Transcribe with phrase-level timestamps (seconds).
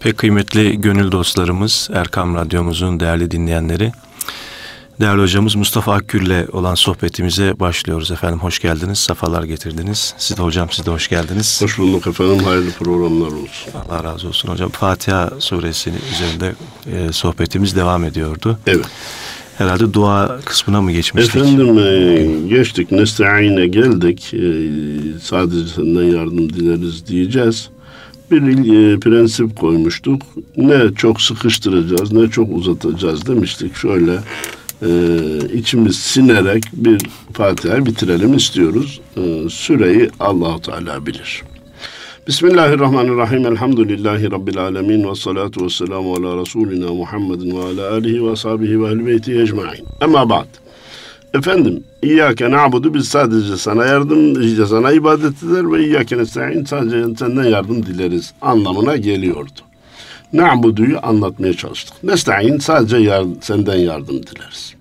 [0.00, 3.92] Pek kıymetli gönül dostlarımız, Erkam Radyomuzun değerli dinleyenleri,
[5.00, 8.38] değerli hocamız Mustafa Akgül'le olan sohbetimize başlıyoruz efendim.
[8.38, 10.14] Hoş geldiniz, safalar getirdiniz.
[10.18, 11.62] Siz de hocam, siz de hoş geldiniz.
[11.62, 13.72] Hoş bulduk efendim, hayırlı programlar olsun.
[13.88, 14.70] Allah razı olsun hocam.
[14.70, 16.54] Fatiha suresinin üzerinde
[16.92, 18.58] e, sohbetimiz devam ediyordu.
[18.66, 18.86] Evet.
[19.58, 21.36] Herhalde dua kısmına mı geçmiştik?
[21.36, 24.34] Efendim e, geçtik, Nesta'ine geldik.
[24.34, 24.40] E,
[25.22, 27.70] sadece senden yardım dileriz diyeceğiz
[28.30, 30.22] bir e, prensip koymuştuk.
[30.56, 33.76] Ne çok sıkıştıracağız ne çok uzatacağız demiştik.
[33.76, 34.12] Şöyle
[34.82, 34.90] e,
[35.54, 37.00] içimiz sinerek bir
[37.32, 39.00] Fatiha bitirelim istiyoruz.
[39.16, 41.42] E, süreyi allah Teala bilir.
[42.28, 43.46] Bismillahirrahmanirrahim.
[43.46, 45.10] Elhamdülillahi Rabbil alemin.
[45.10, 49.84] Ve salatu ve selamu ala Resulina Muhammedin ve ala alihi ve ashabihi ve ehl ecma'in.
[50.00, 50.67] Ama ba'd.
[51.34, 57.44] Efendim, İyyâke na'budu biz sadece sana yardım, sana ibadet eder ve İyyâke nesta'in sadece senden
[57.44, 59.60] yardım dileriz anlamına geliyordu.
[60.32, 62.04] Na'budu'yu anlatmaya çalıştık.
[62.04, 64.74] Nesta'in sadece yardım, senden yardım dileriz.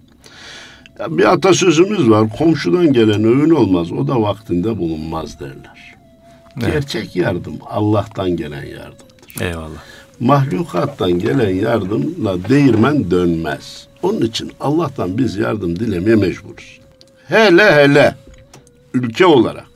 [1.00, 5.95] Ya bir atasözümüz var, komşudan gelen öğün olmaz, o da vaktinde bulunmaz derler.
[6.61, 6.73] Evet.
[6.73, 9.42] Gerçek yardım Allah'tan gelen yardımdır.
[9.42, 9.82] Eyvallah.
[10.20, 13.86] Mahlukattan gelen yardımla değirmen dönmez.
[14.03, 16.80] Onun için Allah'tan biz yardım dilemeye mecburuz.
[17.28, 18.16] Hele hele
[18.94, 19.67] ülke olarak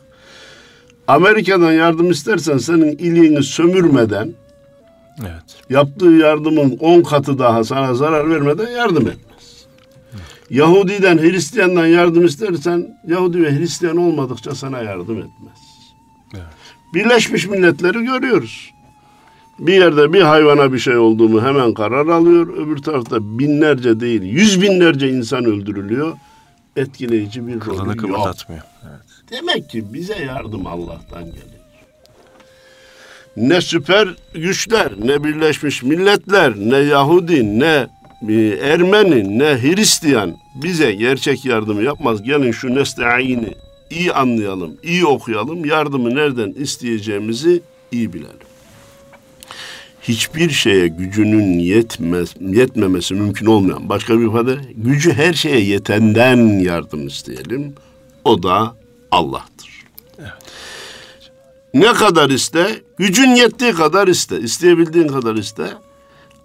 [1.07, 4.33] Amerika'dan yardım istersen senin iliğini sömürmeden
[5.19, 5.43] evet.
[5.69, 9.65] yaptığı yardımın on katı daha sana zarar vermeden yardım etmez.
[10.11, 10.21] Evet.
[10.49, 15.59] Yahudiden, Hristiyandan yardım istersen Yahudi ve Hristiyan olmadıkça sana yardım etmez.
[16.33, 16.43] Evet.
[16.93, 18.70] Birleşmiş Milletleri görüyoruz
[19.59, 22.57] bir yerde bir hayvana bir şey olduğumu hemen karar alıyor.
[22.57, 26.17] Öbür tarafta binlerce değil yüz binlerce insan öldürülüyor.
[26.75, 28.35] Etkileyici bir Kılını rol yok.
[28.49, 28.61] Evet.
[29.31, 31.61] Demek ki bize yardım Allah'tan gelir.
[33.37, 37.87] Ne süper güçler, ne Birleşmiş Milletler, ne Yahudi, ne
[38.61, 42.23] Ermeni, ne Hristiyan bize gerçek yardımı yapmaz.
[42.23, 43.53] Gelin şu nesta'ini
[43.89, 45.65] iyi anlayalım, iyi okuyalım.
[45.65, 48.50] Yardımı nereden isteyeceğimizi iyi bilelim
[50.01, 57.07] hiçbir şeye gücünün yetmez, yetmemesi mümkün olmayan başka bir ifade gücü her şeye yetenden yardım
[57.07, 57.73] isteyelim.
[58.25, 58.75] O da
[59.11, 59.69] Allah'tır.
[60.19, 60.31] Evet.
[61.73, 62.81] Ne kadar iste?
[62.97, 64.39] Gücün yettiği kadar iste.
[64.39, 65.63] İsteyebildiğin kadar iste.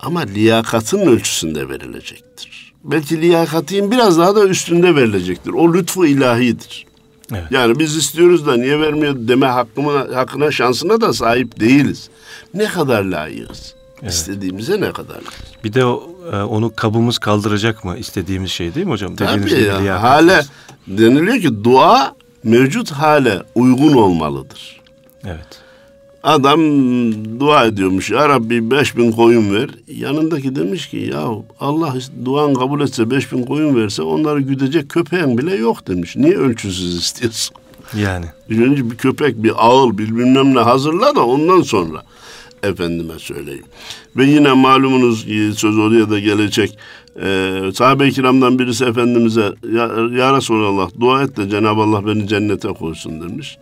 [0.01, 2.73] Ama liyakatın ölçüsünde verilecektir.
[2.85, 5.51] Belki liyakatın biraz daha da üstünde verilecektir.
[5.51, 6.86] O lütfu ilahidir.
[7.33, 7.45] Evet.
[7.51, 12.09] Yani biz istiyoruz da niye vermiyor deme hakkına, hakkına şansına da sahip değiliz.
[12.55, 13.75] Ne kadar layığız?
[14.03, 14.13] Evet.
[14.13, 15.19] İstediğimize ne kadar?
[15.65, 19.17] Bir de o, e, onu kabımız kaldıracak mı istediğimiz şey değil mi hocam?
[19.17, 19.81] Tabii ya.
[19.81, 20.43] ya hale
[20.87, 22.15] deniliyor ki dua
[22.45, 24.81] mevcut hale uygun olmalıdır.
[25.25, 25.66] Evet.
[26.27, 26.61] Adam
[27.41, 28.11] dua ediyormuş.
[28.11, 29.69] Ya Rabbi beş bin koyun ver.
[29.89, 31.29] Yanındaki demiş ki ya
[31.61, 31.95] Allah
[32.25, 36.17] duan kabul etse beş bin koyun verse onları güdecek köpeğin bile yok demiş.
[36.17, 37.57] Niye ölçüsüz istiyorsun?
[37.97, 38.27] Yani.
[38.51, 42.03] Önce bir köpek, bir ağıl, bir bilmem ne hazırla da ondan sonra
[42.63, 43.67] efendime söyleyeyim.
[44.17, 46.79] Ve yine malumunuz e, söz oraya da gelecek.
[47.23, 52.69] Ee, sahabe-i kiramdan birisi Efendimiz'e ya, ya Resulallah dua et de Cenab-ı Allah beni cennete
[52.69, 53.59] koysun demiş.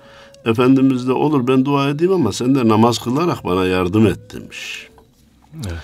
[0.47, 4.89] Efendimiz de olur ben dua edeyim ama sen de namaz kılarak bana yardım et demiş.
[5.57, 5.79] Evet.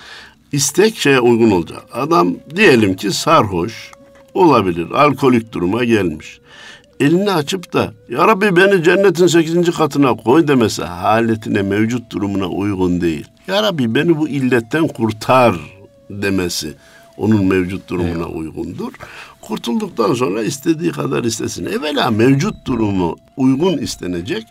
[0.51, 1.81] İstek şeye uygun olacak.
[1.93, 3.91] Adam diyelim ki sarhoş
[4.33, 4.91] olabilir.
[4.91, 6.39] Alkolik duruma gelmiş.
[6.99, 13.01] Elini açıp da Ya Rabbi beni cennetin sekizinci katına koy demese haletine mevcut durumuna uygun
[13.01, 13.25] değil.
[13.47, 15.55] Ya Rabbi beni bu illetten kurtar
[16.09, 16.73] demesi
[17.17, 18.35] onun mevcut durumuna evet.
[18.35, 18.93] uygundur.
[19.41, 21.65] Kurtulduktan sonra istediği kadar istesin.
[21.65, 24.43] Evvela mevcut durumu uygun istenecek.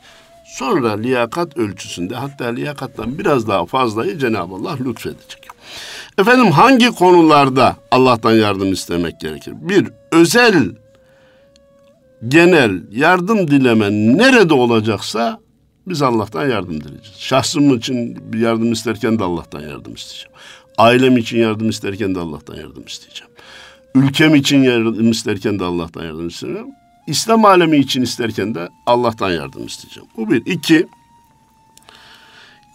[0.46, 5.48] Sonra liyakat ölçüsünde hatta liyakattan biraz daha fazlayı Cenab-ı Allah lütfedecek.
[6.18, 9.54] Efendim hangi konularda Allah'tan yardım istemek gerekir?
[9.60, 10.70] Bir, özel,
[12.28, 15.40] genel yardım dilemen nerede olacaksa
[15.86, 17.18] biz Allah'tan yardım dileyeceğiz.
[17.18, 20.36] Şahsım için yardım isterken de Allah'tan yardım isteyeceğim.
[20.78, 23.32] Ailem için yardım isterken de Allah'tan yardım isteyeceğim.
[23.94, 26.68] Ülkem için yardım isterken de Allah'tan yardım isteyeceğim.
[27.06, 30.08] İslam alemi için isterken de Allah'tan yardım isteyeceğim.
[30.16, 30.46] Bu bir.
[30.46, 30.86] İki,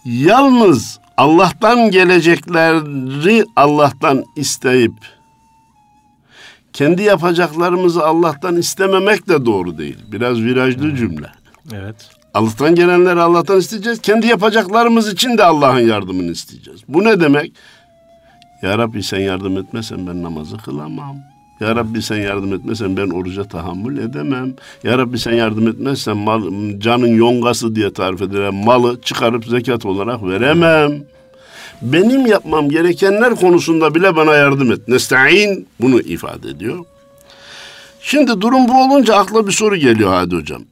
[0.04, 4.92] yalnız Allah'tan gelecekleri Allah'tan isteyip
[6.76, 9.98] kendi yapacaklarımızı Allah'tan istememek de doğru değil.
[10.12, 11.26] Biraz virajlı cümle.
[11.74, 12.10] Evet.
[12.34, 14.00] Allah'tan gelenleri Allah'tan isteyeceğiz.
[14.00, 16.80] Kendi yapacaklarımız için de Allah'ın yardımını isteyeceğiz.
[16.88, 17.52] Bu ne demek?
[18.62, 21.16] Ya Rabbi sen yardım etmesen ben namazı kılamam.
[21.60, 24.54] Ya Rabbi sen yardım etmesen ben oruca tahammül edemem.
[24.84, 26.42] Ya Rabbi sen yardım etmezsen mal,
[26.78, 31.04] canın yongası diye tarif edilen malı çıkarıp zekat olarak veremem.
[31.82, 34.88] Benim yapmam gerekenler konusunda bile bana yardım et.
[34.88, 36.84] Nesta'in bunu ifade ediyor.
[38.00, 40.62] Şimdi durum bu olunca akla bir soru geliyor Hadi Hocam.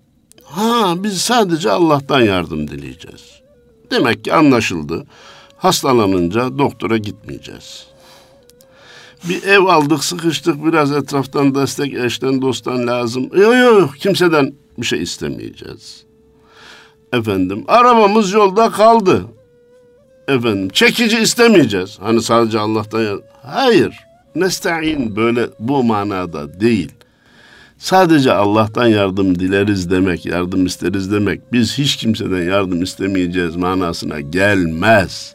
[0.44, 3.40] Ha biz sadece Allah'tan yardım dileyeceğiz.
[3.90, 5.06] Demek ki anlaşıldı.
[5.64, 7.86] Hastalanınca doktora gitmeyeceğiz.
[9.28, 13.30] Bir ev aldık, sıkıştık, biraz etraftan destek, eşten, dosttan lazım.
[13.36, 16.04] Yok yok kimseden bir şey istemeyeceğiz.
[17.12, 19.24] Efendim, arabamız yolda kaldı.
[20.28, 21.98] Efendim, çekici istemeyeceğiz.
[22.00, 23.22] Hani sadece Allah'tan.
[23.42, 23.94] Hayır,
[24.34, 26.92] nesta'in böyle bu manada değil.
[27.78, 35.34] Sadece Allah'tan yardım dileriz demek, yardım isteriz demek, biz hiç kimseden yardım istemeyeceğiz manasına gelmez.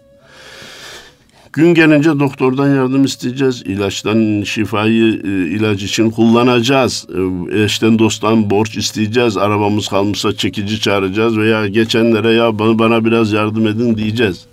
[1.54, 3.62] Gün gelince doktordan yardım isteyeceğiz.
[3.62, 7.08] İlaçtan şifayı e, ilaç için kullanacağız.
[7.54, 9.38] E, eşten dosttan borç isteyeceğiz.
[9.38, 14.46] Arabamız kalmışsa çekici çağıracağız veya geçenlere ya bana, bana biraz yardım edin diyeceğiz.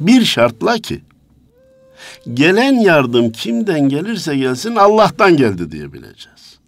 [0.00, 1.00] Bir şartla ki
[2.34, 6.58] gelen yardım kimden gelirse gelsin Allah'tan geldi diyebileceğiz.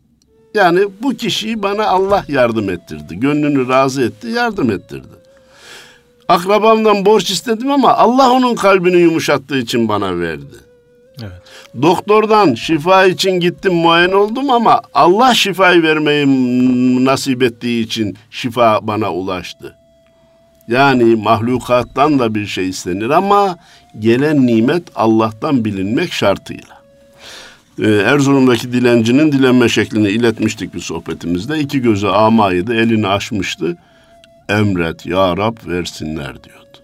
[0.54, 3.20] Yani bu kişiyi bana Allah yardım ettirdi.
[3.20, 5.25] Gönlünü razı etti, yardım ettirdi.
[6.28, 10.56] Akrabamdan borç istedim ama Allah onun kalbini yumuşattığı için bana verdi.
[11.20, 11.32] Evet.
[11.82, 16.26] Doktordan şifa için gittim muayene oldum ama Allah şifayı vermeyi
[17.04, 19.74] nasip ettiği için şifa bana ulaştı.
[20.68, 23.58] Yani mahlukattan da bir şey istenir ama
[23.98, 26.76] gelen nimet Allah'tan bilinmek şartıyla.
[27.78, 31.58] Ee, Erzurum'daki dilencinin dilenme şeklini iletmiştik bir sohbetimizde.
[31.60, 33.76] İki gözü amaydı, elini açmıştı
[34.48, 36.78] emret ya Rab versinler diyordu.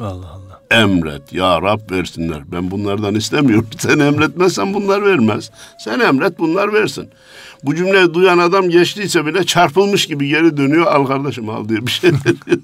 [0.00, 0.82] Allah Allah.
[0.82, 2.52] Emret ya Rab versinler.
[2.52, 3.66] Ben bunlardan istemiyorum.
[3.78, 5.50] Sen emretmezsen bunlar vermez.
[5.78, 7.08] Sen emret bunlar versin.
[7.64, 10.86] Bu cümleyi duyan adam geçtiyse bile çarpılmış gibi geri dönüyor.
[10.86, 12.36] Al kardeşim al diye bir şey diyor.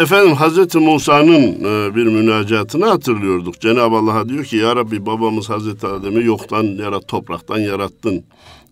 [0.00, 3.60] Efendim Hazreti Musa'nın e, bir münacatını hatırlıyorduk.
[3.60, 8.24] Cenab-ı Allah'a diyor ki Ya Rabbi babamız Hazreti Adem'i yoktan yarat, topraktan yarattın.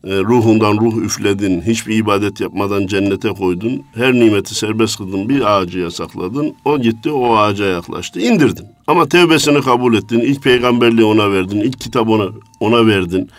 [0.06, 5.78] E, ruhundan ruh üfledin, hiçbir ibadet yapmadan cennete koydun, her nimeti serbest kıldın, bir ağacı
[5.78, 8.66] yasakladın, o gitti o ağaca yaklaştı, indirdin.
[8.86, 12.28] Ama tevbesini kabul ettin, ilk peygamberliği ona verdin, ilk kitap ona,
[12.60, 13.30] ona verdin.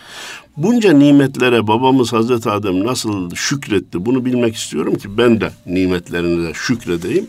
[0.56, 7.26] Bunca nimetlere babamız Hazreti Adem nasıl şükretti bunu bilmek istiyorum ki ben de nimetlerine şükredeyim.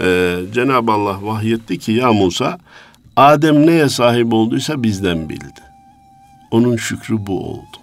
[0.00, 2.58] Ee, Cenab-ı Allah vahyetti ki ya Musa
[3.16, 5.60] Adem neye sahip olduysa bizden bildi.
[6.50, 7.75] Onun şükrü bu oldu.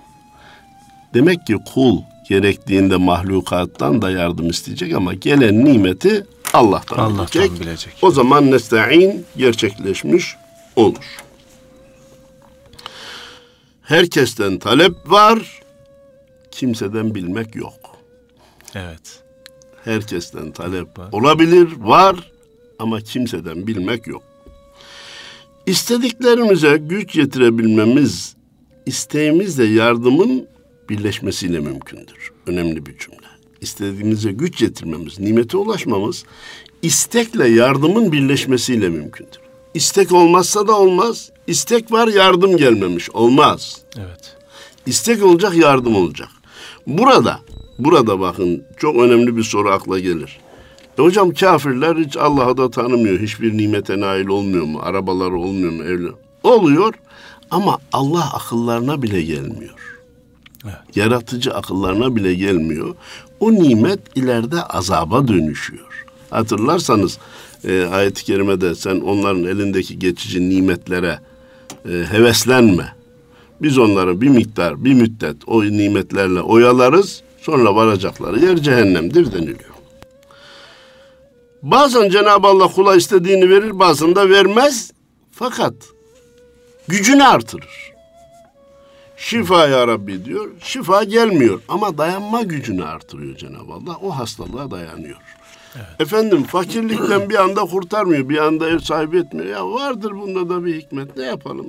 [1.14, 7.62] Demek ki kul gerektiğinde mahlukattan da yardım isteyecek ama gelen nimeti Allah'tan, Allah'tan bilecek.
[7.62, 7.94] bilecek.
[8.02, 10.36] O zaman nesta'in gerçekleşmiş
[10.76, 11.18] olur.
[13.82, 15.62] Herkesten talep var,
[16.52, 17.74] kimseden bilmek yok.
[18.76, 19.24] Evet.
[19.84, 21.10] Herkesten talep var.
[21.12, 22.32] olabilir, var
[22.80, 24.24] ama kimseden bilmek yok.
[25.66, 28.36] İstediklerimize güç yetirebilmemiz,
[28.86, 30.48] isteğimizle yardımın
[30.94, 32.32] birleşmesiyle mümkündür.
[32.48, 33.28] Önemli bir cümle.
[33.62, 36.24] İstediğimize güç getirmemiz, nimete ulaşmamız
[36.82, 39.40] istekle yardımın birleşmesiyle mümkündür.
[39.74, 41.30] İstek olmazsa da olmaz.
[41.48, 43.10] İstek var yardım gelmemiş.
[43.10, 43.82] Olmaz.
[43.98, 44.36] Evet.
[44.86, 46.30] İstek olacak yardım olacak.
[46.88, 47.40] Burada
[47.80, 50.40] burada bakın çok önemli bir soru akla gelir.
[51.00, 53.20] E hocam kafirler hiç Allah'ı da tanımıyor.
[53.20, 54.80] Hiçbir nimete nail olmuyor mu?
[54.84, 55.84] Arabaları olmuyor mu?
[55.84, 56.12] Evli.
[56.44, 56.94] Oluyor
[57.52, 59.93] ama Allah akıllarına bile gelmiyor.
[60.64, 60.96] Evet.
[60.96, 62.96] Yaratıcı akıllarına bile gelmiyor.
[63.40, 66.06] O nimet ileride azaba dönüşüyor.
[66.30, 67.18] Hatırlarsanız
[67.64, 71.20] e, ayet-i kerimede sen onların elindeki geçici nimetlere
[71.86, 72.96] e, heveslenme.
[73.62, 77.22] Biz onları bir miktar, bir müddet o nimetlerle oyalarız.
[77.42, 79.74] Sonra varacakları yer cehennemdir deniliyor.
[81.62, 84.92] Bazen Cenab-ı Allah kula istediğini verir, bazen de vermez.
[85.32, 85.74] Fakat
[86.88, 87.93] gücünü artırır.
[89.24, 90.52] Şifa ya Rabbi diyor.
[90.64, 93.98] Şifa gelmiyor ama dayanma gücünü artırıyor Cenab-ı Allah.
[94.02, 95.18] O hastalığa dayanıyor.
[95.76, 95.86] Evet.
[96.00, 98.30] Efendim fakirlikten bir anda kurtarmıyor.
[98.30, 99.48] Bir anda ev sahibi etmiyor.
[99.48, 101.18] Ya vardır bunda da bir hikmet.
[101.18, 101.68] Ne yapalım?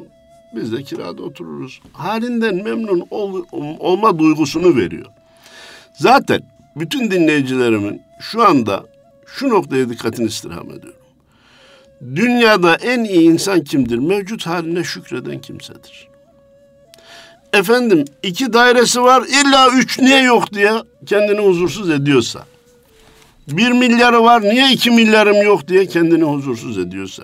[0.57, 1.81] Biz de kirada otururuz.
[1.93, 3.43] Halinden memnun ol,
[3.79, 5.07] olma duygusunu veriyor.
[5.93, 6.43] Zaten
[6.77, 8.85] bütün dinleyicilerimin şu anda
[9.27, 11.01] şu noktaya dikkatini istirham ediyorum.
[12.15, 13.99] Dünyada en iyi insan kimdir?
[13.99, 16.14] Mevcut haline şükreden kimsedir
[17.55, 20.73] efendim iki dairesi var illa üç niye yok diye
[21.07, 22.47] kendini huzursuz ediyorsa.
[23.49, 27.23] Bir milyarı var niye iki milyarım yok diye kendini huzursuz ediyorsa.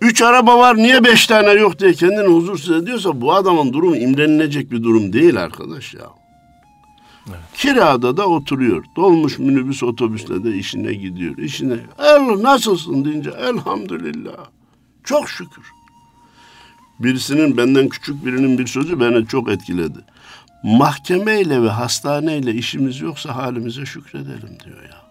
[0.00, 4.70] Üç araba var niye beş tane yok diye kendini huzursuz ediyorsa bu adamın durumu imrenilecek
[4.70, 6.06] bir durum değil arkadaş ya.
[7.28, 7.38] Evet.
[7.54, 8.84] Kirada da oturuyor.
[8.96, 11.38] Dolmuş minibüs otobüsle de işine gidiyor.
[11.38, 14.36] İşine el nasılsın deyince elhamdülillah.
[15.04, 15.64] Çok şükür.
[17.00, 19.98] Birisinin benden küçük birinin bir sözü beni çok etkiledi.
[20.62, 25.04] Mahkemeyle ve hastaneyle işimiz yoksa halimize şükredelim diyor ya.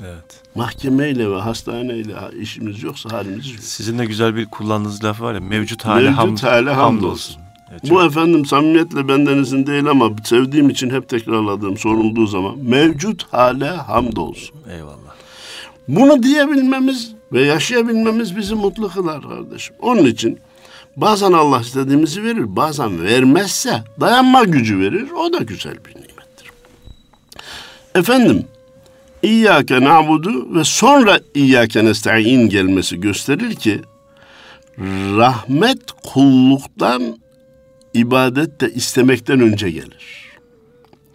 [0.00, 0.42] Evet.
[0.54, 3.62] Mahkemeyle ve hastaneyle işimiz yoksa halimize şükredelim.
[3.68, 6.74] Sizin de güzel bir kullandığınız laf var ya mevcut hale Mevcut hamd, hale hamdolsun.
[6.74, 7.36] hamdolsun.
[7.70, 13.32] Evet, Bu efendim samimiyetle benden izin değil ama sevdiğim için hep tekrarladığım sorulduğu zaman mevcut
[13.32, 14.56] hale hamdolsun.
[14.70, 15.14] Eyvallah.
[15.88, 19.76] Bunu diyebilmemiz ve yaşayabilmemiz bizi mutlu kılar kardeşim.
[19.80, 20.38] Onun için
[20.96, 25.10] bazen Allah istediğimizi verir, bazen vermezse dayanma gücü verir.
[25.10, 26.50] O da güzel bir nimettir.
[27.94, 28.46] Efendim,
[29.22, 33.80] İyyâke na'budu ve sonra İyyâke nesta'in gelmesi gösterir ki
[35.16, 37.18] rahmet kulluktan
[37.94, 40.29] ibadet de istemekten önce gelir.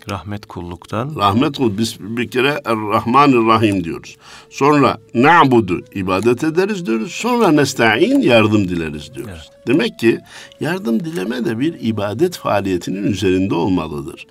[0.09, 1.15] Rahmet kulluktan.
[1.15, 4.17] Rahmet kul biz bir kere Er-Rahmanir-Rahim diyoruz.
[4.49, 7.11] Sonra na'budu ibadet ederiz diyoruz.
[7.11, 9.33] Sonra nesta'in yardım dileriz diyoruz.
[9.35, 9.67] Evet.
[9.67, 10.19] Demek ki
[10.59, 14.27] yardım dileme de bir ibadet faaliyetinin üzerinde olmalıdır.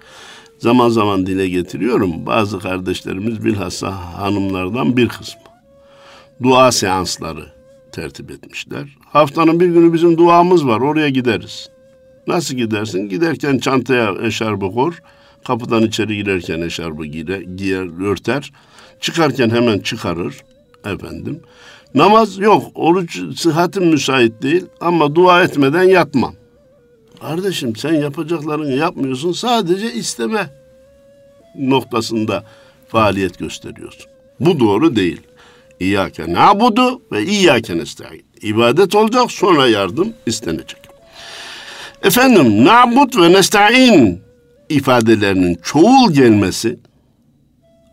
[0.58, 2.26] Zaman zaman dile getiriyorum.
[2.26, 5.42] Bazı kardeşlerimiz bilhassa hanımlardan bir kısmı
[6.42, 7.46] dua seansları
[7.92, 8.96] tertip etmişler.
[9.12, 10.80] Haftanın bir günü bizim duamız var.
[10.80, 11.68] Oraya gideriz.
[12.26, 13.08] Nasıl gidersin?
[13.08, 15.02] Giderken çantaya eşarbı kor.
[15.44, 18.52] Kapıdan içeri girerken eşarbı giyer, giyer, örter.
[19.00, 20.36] Çıkarken hemen çıkarır.
[20.84, 21.40] Efendim.
[21.94, 22.62] Namaz yok.
[22.74, 24.66] Oruç sıhhatim müsait değil.
[24.80, 26.34] Ama dua etmeden yatmam.
[27.20, 29.32] Kardeşim sen yapacaklarını yapmıyorsun.
[29.32, 30.50] Sadece isteme
[31.58, 32.44] noktasında
[32.88, 34.06] faaliyet gösteriyorsun.
[34.40, 35.20] Bu doğru değil.
[35.80, 38.24] İyyâke na'budu ve iyyâke nesta'in.
[38.42, 40.80] İbadet olacak sonra yardım istenecek.
[42.02, 44.22] Efendim na'bud ve nesta'in
[44.68, 46.78] ifadelerinin çoğul gelmesi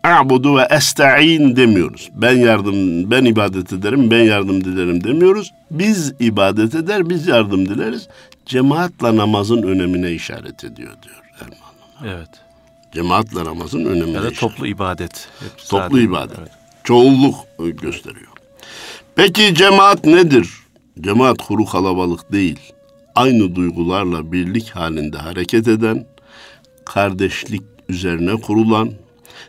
[0.03, 2.09] a'budu ve esta'in demiyoruz.
[2.15, 5.51] Ben yardım, ben ibadet ederim, ben yardım dilerim demiyoruz.
[5.71, 8.07] Biz ibadet eder, biz yardım dileriz.
[8.45, 12.15] Cemaatle namazın önemine işaret ediyor diyor Erman.
[12.17, 12.29] Evet.
[12.93, 14.39] Cemaatle namazın önemine Ya da işaret.
[14.39, 15.27] toplu ibadet.
[15.39, 16.37] Hep Toplu sadece- ibadet.
[16.39, 16.51] Evet.
[16.83, 17.35] Çoğulluk
[17.81, 18.31] gösteriyor.
[19.15, 20.49] Peki cemaat nedir?
[21.01, 22.59] Cemaat kuru kalabalık değil.
[23.15, 26.05] Aynı duygularla birlik halinde hareket eden,
[26.93, 28.91] kardeşlik üzerine kurulan,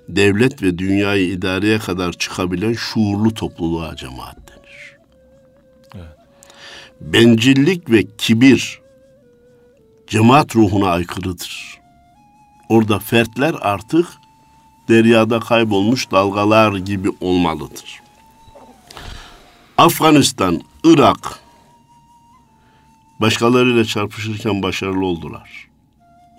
[0.08, 4.96] devlet ve dünyayı idareye kadar çıkabilen şuurlu topluluğa cemaat denir.
[5.94, 6.16] Evet.
[7.00, 8.80] Bencillik ve kibir
[10.06, 11.80] cemaat ruhuna aykırıdır.
[12.68, 14.06] Orada fertler artık
[14.88, 18.02] deryada kaybolmuş dalgalar gibi olmalıdır.
[19.78, 21.38] Afganistan, Irak
[23.20, 25.71] başkalarıyla çarpışırken başarılı oldular.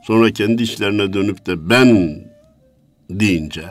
[0.08, 2.22] Sonra kendi işlerine dönüp de ben
[3.10, 3.64] deyince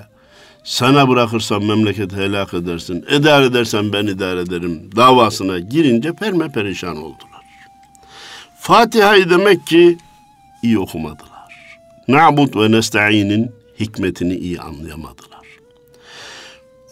[0.65, 7.43] sana bırakırsam memleketi helak edersin, idare edersen ben idare ederim davasına girince perme perişan oldular.
[8.59, 9.99] Fatiha'yı demek ki
[10.63, 11.33] iyi okumadılar.
[12.09, 15.47] Na'bud ve nesta'inin hikmetini iyi anlayamadılar.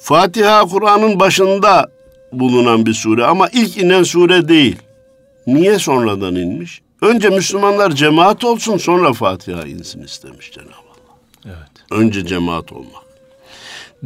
[0.03, 1.91] Fatiha Kur'an'ın başında
[2.33, 4.77] bulunan bir sure ama ilk inen sure değil.
[5.47, 6.83] Niye sonradan inmiş?
[7.03, 11.17] Önce Müslümanlar cemaat olsun sonra Fatiha insin istemiş Cenab-ı Allah.
[11.47, 12.01] Evet.
[12.01, 13.05] Önce cemaat olmak.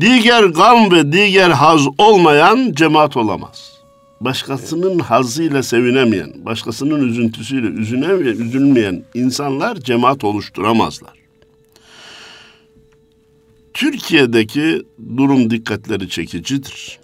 [0.01, 3.75] Diğer gam ve diğer haz olmayan cemaat olamaz.
[4.21, 11.13] Başkasının hazzıyla sevinemeyen, başkasının üzüntüsüyle üzülemeyen, üzülmeyen insanlar cemaat oluşturamazlar.
[13.75, 14.83] Türkiye'deki
[15.17, 16.99] durum dikkatleri çekicidir.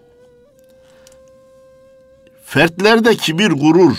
[2.44, 3.98] Fertlerde kibir, gurur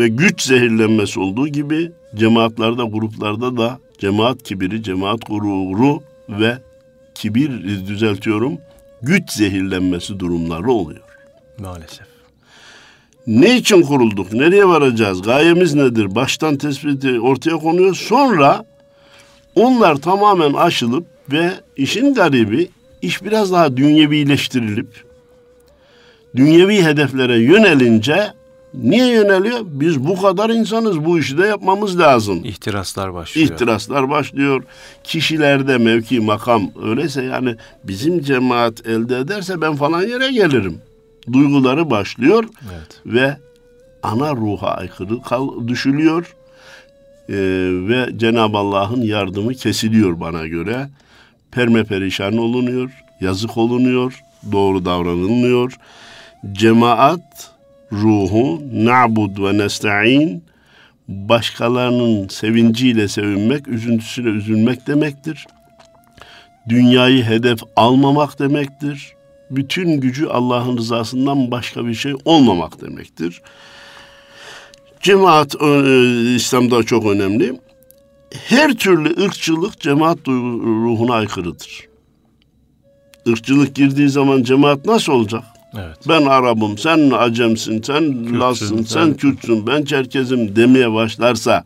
[0.00, 6.58] ve güç zehirlenmesi olduğu gibi cemaatlerde, gruplarda da cemaat kibiri, cemaat gururu ve
[7.14, 7.50] kibir
[7.86, 8.58] düzeltiyorum,
[9.02, 11.00] güç zehirlenmesi durumları oluyor.
[11.58, 12.06] Maalesef.
[13.26, 14.32] Ne için kurulduk?
[14.32, 15.22] Nereye varacağız?
[15.22, 16.14] Gayemiz nedir?
[16.14, 17.94] Baştan tespiti ortaya konuyor.
[17.94, 18.64] Sonra
[19.54, 22.70] onlar tamamen aşılıp ve işin garibi
[23.02, 25.04] iş biraz daha dünyevileştirilip
[26.36, 28.32] dünyevi hedeflere yönelince
[28.74, 29.60] niye yöneliyor?
[29.64, 32.44] Biz bu kadar insanız bu işi de yapmamız lazım.
[32.44, 33.48] İhtiraslar başlıyor.
[33.48, 34.62] İhtiraslar başlıyor.
[35.04, 40.78] Kişilerde mevki makam öyleyse yani bizim cemaat elde ederse ben falan yere gelirim.
[41.32, 43.00] Duyguları başlıyor Evet.
[43.06, 43.36] ve
[44.02, 46.36] ana ruha aykırı kal, düşülüyor
[47.28, 47.34] Ee,
[47.88, 50.88] ve Cenab-ı Allah'ın yardımı kesiliyor bana göre.
[51.50, 54.20] Perme perişan olunuyor, yazık olunuyor,
[54.52, 55.76] doğru davranılmıyor.
[56.52, 57.50] Cemaat
[57.92, 60.44] ruhu na'bud ve nesta'in
[61.08, 65.46] başkalarının sevinciyle sevinmek, üzüntüsüyle üzülmek demektir.
[66.68, 69.14] Dünyayı hedef almamak demektir.
[69.50, 73.42] bütün gücü Allah'ın rızasından başka bir şey olmamak demektir.
[75.00, 77.60] Cemaat e, İslam'da çok önemli.
[78.48, 81.88] Her türlü ırkçılık cemaat ruhuna aykırıdır.
[83.26, 85.44] Irkçılık girdiği zaman cemaat nasıl olacak?
[85.74, 86.08] Evet.
[86.08, 89.20] Ben Arap'ım, sen Acemsin, sen Kürtsün, sen evet.
[89.20, 91.64] Kürtsün, ben Çerkez'im demeye başlarsa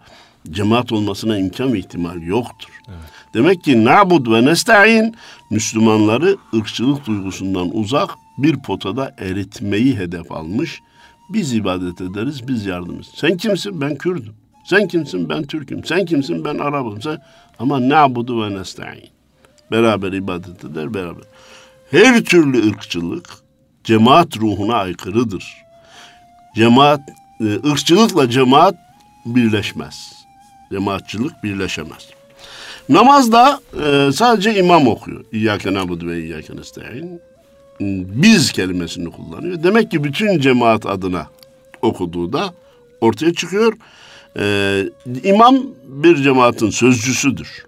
[0.50, 2.70] cemaat olmasına imkan ve ihtimal yoktur.
[2.88, 2.99] Evet.
[3.34, 5.14] Demek ki na'bud ve nesta'in
[5.50, 10.80] Müslümanları ırkçılık duygusundan uzak bir potada eritmeyi hedef almış.
[11.28, 13.06] Biz ibadet ederiz, biz yardımız.
[13.14, 13.80] Sen kimsin?
[13.80, 14.34] Ben Kürdüm.
[14.64, 15.28] Sen kimsin?
[15.28, 15.84] Ben Türk'üm.
[15.84, 16.44] Sen kimsin?
[16.44, 17.02] Ben Arap'ım.
[17.02, 17.18] Sen...
[17.58, 19.08] Ama na'budu ve nesta'in.
[19.70, 21.25] Beraber ibadet eder, beraber.
[21.90, 23.43] Her türlü ırkçılık
[23.84, 25.64] cemaat ruhuna aykırıdır.
[26.54, 27.00] Cemaat,
[27.40, 28.74] e, ırkçılıkla cemaat
[29.26, 30.12] birleşmez.
[30.72, 32.08] Cemaatçılık birleşemez.
[32.88, 35.24] Namazda e, sadece imam okuyor.
[35.32, 37.20] İyyâke nabudu ve iyyâke nesta'in.
[38.22, 39.62] Biz kelimesini kullanıyor.
[39.62, 41.26] Demek ki bütün cemaat adına
[41.82, 42.54] okuduğu da
[43.00, 43.74] ortaya çıkıyor.
[44.38, 44.84] Ee,
[45.24, 47.64] imam bir cemaatin sözcüsüdür.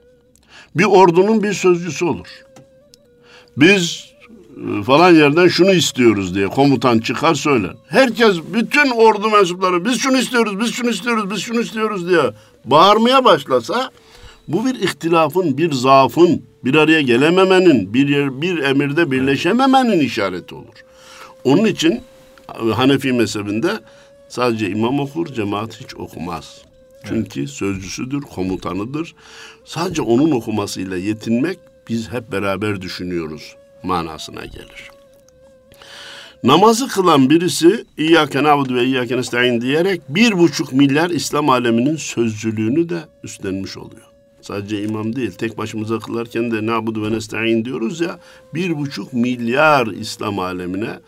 [0.77, 2.29] Bir ordunun bir sözcüsü olur.
[3.57, 4.05] Biz
[4.87, 7.75] falan yerden şunu istiyoruz diye komutan çıkar söyler.
[7.89, 12.23] Herkes bütün ordu mensupları biz şunu istiyoruz, biz şunu istiyoruz, biz şunu istiyoruz diye
[12.65, 13.91] bağırmaya başlasa
[14.49, 20.85] bu bir ihtilafın, bir zaafın, bir araya gelememenin, bir yer, bir emirde birleşememenin işareti olur.
[21.45, 22.01] Onun için
[22.75, 23.71] Hanefi mezhebinde
[24.29, 26.63] sadece imam okur, cemaat hiç okumaz.
[27.05, 27.51] Çünkü evet.
[27.51, 29.15] sözcüsüdür, komutanıdır.
[29.65, 31.59] Sadece onun okumasıyla yetinmek
[31.89, 34.91] biz hep beraber düşünüyoruz manasına gelir.
[36.43, 42.89] Namazı kılan birisi İyyâke nâbudu ve İyyâke nestaîn diyerek bir buçuk milyar İslam aleminin sözcülüğünü
[42.89, 44.07] de üstlenmiş oluyor.
[44.41, 48.19] Sadece imam değil, tek başımıza kılarken de nâbudu ve nestaîn diyoruz ya,
[48.55, 50.99] bir buçuk milyar İslam alemine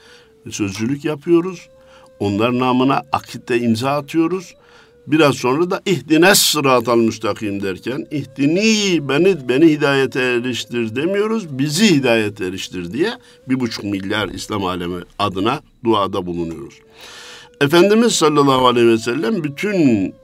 [0.51, 1.69] sözcülük yapıyoruz.
[2.21, 4.55] Onlar namına akitte imza atıyoruz.
[5.11, 11.59] Biraz sonra da ihdines sıratal müstakim derken ihdini beni beni hidayete eriştir demiyoruz.
[11.59, 13.11] Bizi hidayete eriştir diye
[13.49, 16.75] bir buçuk milyar İslam alemi adına duada bulunuyoruz.
[17.61, 20.15] Efendimiz sallallahu aleyhi ve sellem bütün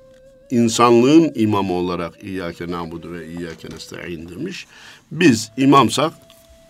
[0.50, 4.66] insanlığın imamı olarak İyyâke nâbudu ve İyyâke nesta'in demiş.
[5.10, 6.12] Biz imamsak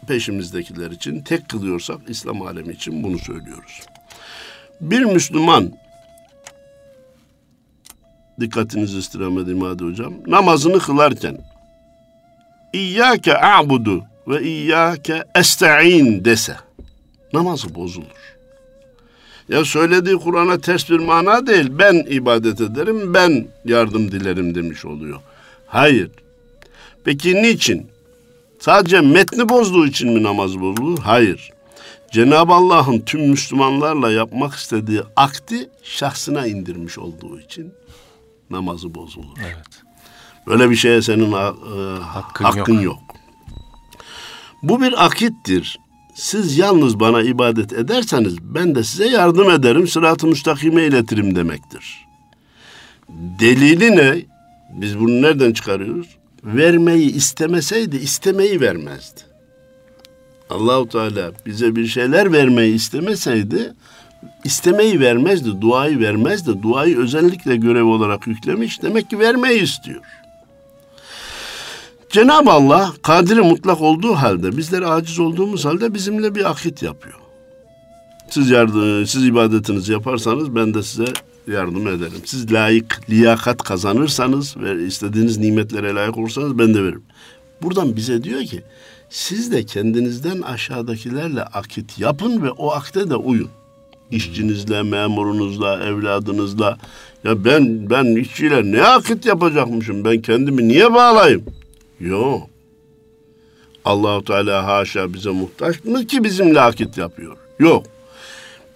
[0.08, 3.80] peşimizdekiler için, tek kılıyorsak İslam alemi için bunu söylüyoruz.
[4.80, 5.72] Bir Müslüman
[8.40, 10.14] dikkatinizi istirham edeyim hadi hocam.
[10.26, 11.38] Namazını kılarken
[12.72, 16.56] İyyâke a'budu ve İyyâke esta'in dese
[17.32, 18.34] namazı bozulur.
[19.48, 21.66] Ya söylediği Kur'an'a ters bir mana değil.
[21.70, 25.20] Ben ibadet ederim, ben yardım dilerim demiş oluyor.
[25.66, 26.10] Hayır.
[27.04, 27.86] Peki niçin?
[28.58, 30.98] Sadece metni bozduğu için mi namaz bozulur?
[30.98, 31.50] Hayır.
[32.12, 37.72] Cenab-ı Allah'ın tüm Müslümanlarla yapmak istediği akti şahsına indirmiş olduğu için
[38.50, 39.38] namazı bozulur.
[39.40, 39.82] Evet.
[40.46, 42.84] Böyle bir şeye senin e, hakkın, hakkın yok.
[42.84, 42.98] yok.
[44.62, 45.78] Bu bir akittir.
[46.14, 52.06] Siz yalnız bana ibadet ederseniz ben de size yardım ederim, sırat-ı müstakime iletirim demektir.
[53.08, 54.22] Delili ne?
[54.70, 56.08] Biz bunu nereden çıkarıyoruz?
[56.44, 59.20] Vermeyi istemeseydi istemeyi vermezdi.
[60.50, 63.74] Allahu Teala bize bir şeyler vermeyi istemeseydi
[64.44, 66.62] istemeyi vermezdi, duayı vermezdi.
[66.62, 68.82] Duayı özellikle görev olarak yüklemiş.
[68.82, 70.00] Demek ki vermeyi istiyor.
[72.10, 77.18] Cenab-ı Allah kadiri mutlak olduğu halde, bizler aciz olduğumuz halde bizimle bir akit yapıyor.
[78.30, 81.12] Siz yardım, siz ibadetinizi yaparsanız ben de size
[81.46, 82.22] yardım ederim.
[82.24, 87.04] Siz layık, liyakat kazanırsanız ve istediğiniz nimetlere layık olursanız ben de veririm.
[87.62, 88.62] Buradan bize diyor ki
[89.10, 93.48] siz de kendinizden aşağıdakilerle akit yapın ve o akte de uyun
[94.14, 96.78] işçinizle, memurunuzla, evladınızla.
[97.24, 100.04] Ya ben ben işçiyle ne akit yapacakmışım?
[100.04, 101.44] Ben kendimi niye bağlayayım?
[102.00, 102.42] Yok.
[103.84, 107.36] Allahu Teala haşa bize muhtaç mı ki bizimle akit yapıyor?
[107.58, 107.84] Yok.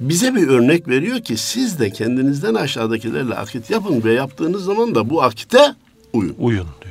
[0.00, 5.10] Bize bir örnek veriyor ki siz de kendinizden aşağıdakilerle akit yapın ve yaptığınız zaman da
[5.10, 5.74] bu akite
[6.12, 6.34] uyun.
[6.38, 6.87] Uyun diyor.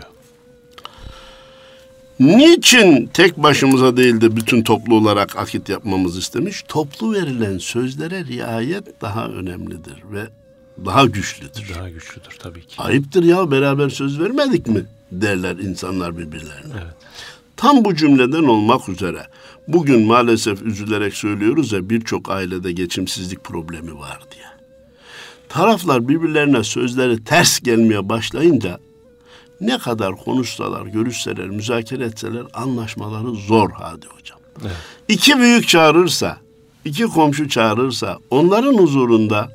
[2.20, 6.64] Niçin tek başımıza değil de bütün toplu olarak akit yapmamız istemiş?
[6.68, 10.28] Toplu verilen sözlere riayet daha önemlidir ve
[10.86, 11.76] daha güçlüdür.
[11.76, 12.76] Daha güçlüdür tabii ki.
[12.82, 16.74] Ayıptır ya beraber söz vermedik mi derler insanlar birbirlerine.
[16.74, 16.96] Evet.
[17.58, 19.28] Tam bu cümleden olmak üzere
[19.68, 24.46] bugün maalesef üzülerek söylüyoruz ya birçok ailede geçimsizlik problemi var diye.
[25.50, 28.80] Taraflar birbirlerine sözleri ters gelmeye başlayınca
[29.62, 34.40] ne kadar konuşsalar, görüşseler, müzakere etseler anlaşmaları zor hadi hocam.
[34.62, 34.76] Evet.
[35.08, 36.38] İki büyük çağırırsa,
[36.86, 39.50] iki komşu çağırırsa onların huzurunda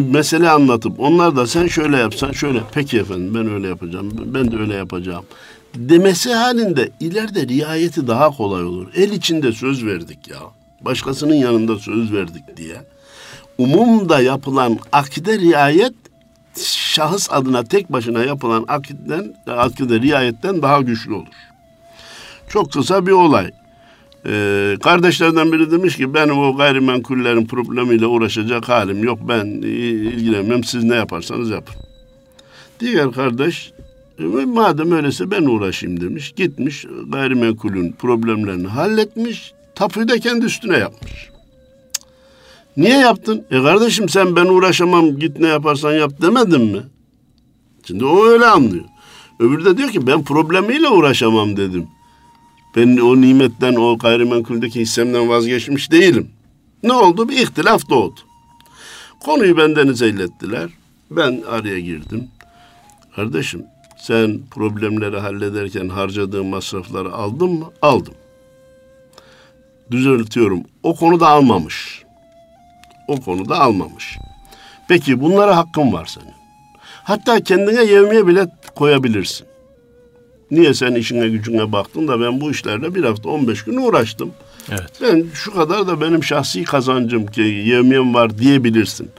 [0.00, 4.56] mesele anlatıp onlar da sen şöyle yapsan şöyle peki efendim ben öyle yapacağım ben de
[4.56, 5.24] öyle yapacağım
[5.74, 8.86] demesi halinde ileride riayeti daha kolay olur.
[8.96, 10.38] El içinde söz verdik ya.
[10.80, 12.76] Başkasının yanında söz verdik diye.
[13.58, 15.92] Umumda yapılan akide riayet
[16.90, 21.26] şahıs adına tek başına yapılan akiden, akide riayetten daha güçlü olur.
[22.48, 23.50] Çok kısa bir olay.
[24.26, 29.18] Ee, kardeşlerden biri demiş ki benim o gayrimenkullerin problemiyle uğraşacak halim yok.
[29.28, 31.74] Ben ilgilenmem siz ne yaparsanız yapın.
[32.80, 33.72] Diğer kardeş
[34.18, 36.32] e, madem öyleyse ben uğraşayım demiş.
[36.36, 39.52] Gitmiş gayrimenkulün problemlerini halletmiş.
[39.74, 41.29] Tapuyu da kendi üstüne yapmış.
[42.80, 43.46] Niye yaptın?
[43.50, 46.82] E kardeşim sen ben uğraşamam git ne yaparsan yap demedin mi?
[47.84, 48.84] Şimdi o öyle anlıyor.
[49.38, 51.88] Öbürü de diyor ki ben problemiyle uğraşamam dedim.
[52.76, 56.30] Ben o nimetten, o gayrimenkuldeki hissemden vazgeçmiş değilim.
[56.82, 57.28] Ne oldu?
[57.28, 58.20] Bir ihtilaf doğdu.
[59.20, 60.70] Konuyu benden izeylettiler.
[61.10, 62.28] Ben araya girdim.
[63.16, 63.64] Kardeşim
[63.98, 67.66] sen problemleri hallederken harcadığın masrafları aldın mı?
[67.82, 68.14] Aldım.
[69.90, 70.62] Düzeltiyorum.
[70.82, 72.04] O konuda almamış.
[73.10, 74.18] O konuda almamış.
[74.88, 76.34] Peki bunlara hakkın var senin.
[77.04, 79.46] Hatta kendine yevmiye bile koyabilirsin.
[80.50, 84.30] Niye sen işine gücüne baktın da ben bu işlerle bir hafta 15 gün uğraştım.
[84.70, 84.90] Evet.
[85.02, 89.10] Ben şu kadar da benim şahsi kazancım ki yevmiyem var diyebilirsin.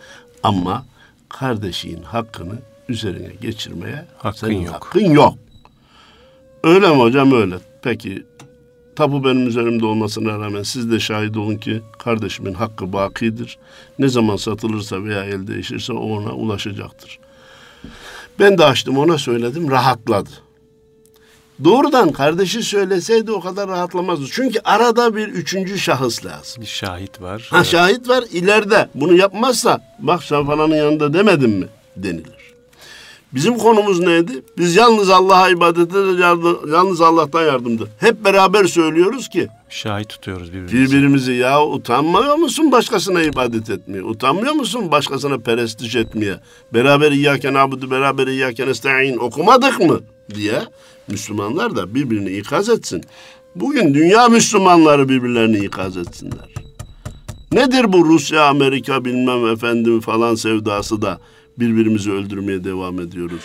[0.44, 0.86] Ama
[1.30, 2.54] kardeşin hakkını
[2.90, 4.74] üzerine geçirmeye hakkın senin yok.
[4.74, 5.34] hakkın yok.
[6.64, 7.56] Öyle mi hocam öyle.
[7.82, 8.24] Peki
[8.96, 13.58] tabu benim üzerimde olmasına rağmen siz de şahit olun ki kardeşimin hakkı bakidir.
[14.00, 17.20] Ne zaman satılırsa veya el değişirse ona ulaşacaktır.
[18.40, 20.30] Ben de açtım ona söyledim rahatladı.
[21.64, 24.26] Doğrudan kardeşi söyleseydi o kadar rahatlamazdı.
[24.32, 26.62] Çünkü arada bir üçüncü şahıs lazım.
[26.62, 27.48] Bir şahit var.
[27.50, 27.68] Ha evet.
[27.68, 32.41] şahit var ileride bunu yapmazsa bak sen falanın yanında demedin mi denilir.
[33.34, 34.32] Bizim konumuz neydi?
[34.58, 36.20] Biz yalnız Allah'a ibadet ederiz,
[36.72, 37.89] yalnız Allah'tan yardımdır.
[38.00, 39.48] Hep beraber söylüyoruz ki.
[39.70, 40.78] Şahit tutuyoruz birbirimizi.
[40.78, 44.04] Birbirimizi ya utanmıyor musun başkasına ibadet etmeye?
[44.04, 46.39] Utanmıyor musun başkasına perestiş etmeye?
[46.74, 50.00] Beraber İyyâken abudu, beraber İyyâken esta'in okumadık mı?
[50.36, 50.62] diye
[51.08, 53.04] Müslümanlar da birbirini ikaz etsin.
[53.56, 56.52] Bugün dünya Müslümanları birbirlerini ikaz etsinler.
[57.52, 61.20] Nedir bu Rusya, Amerika bilmem efendim falan sevdası da
[61.62, 63.41] birbirimizi öldürmeye devam ediyoruz.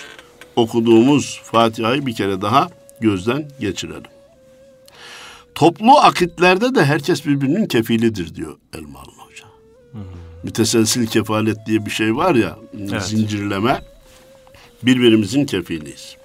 [0.57, 2.69] Okuduğumuz Fatiha'yı bir kere daha
[3.01, 4.11] gözden geçirelim.
[5.55, 9.45] Toplu akitlerde de herkes birbirinin kefilidir diyor Elmalı Hoca.
[9.93, 10.01] Hmm.
[10.43, 13.03] Müteselsil kefalet diye bir şey var ya, evet.
[13.03, 13.83] zincirleme.
[14.83, 16.17] Birbirimizin kefiliyiz.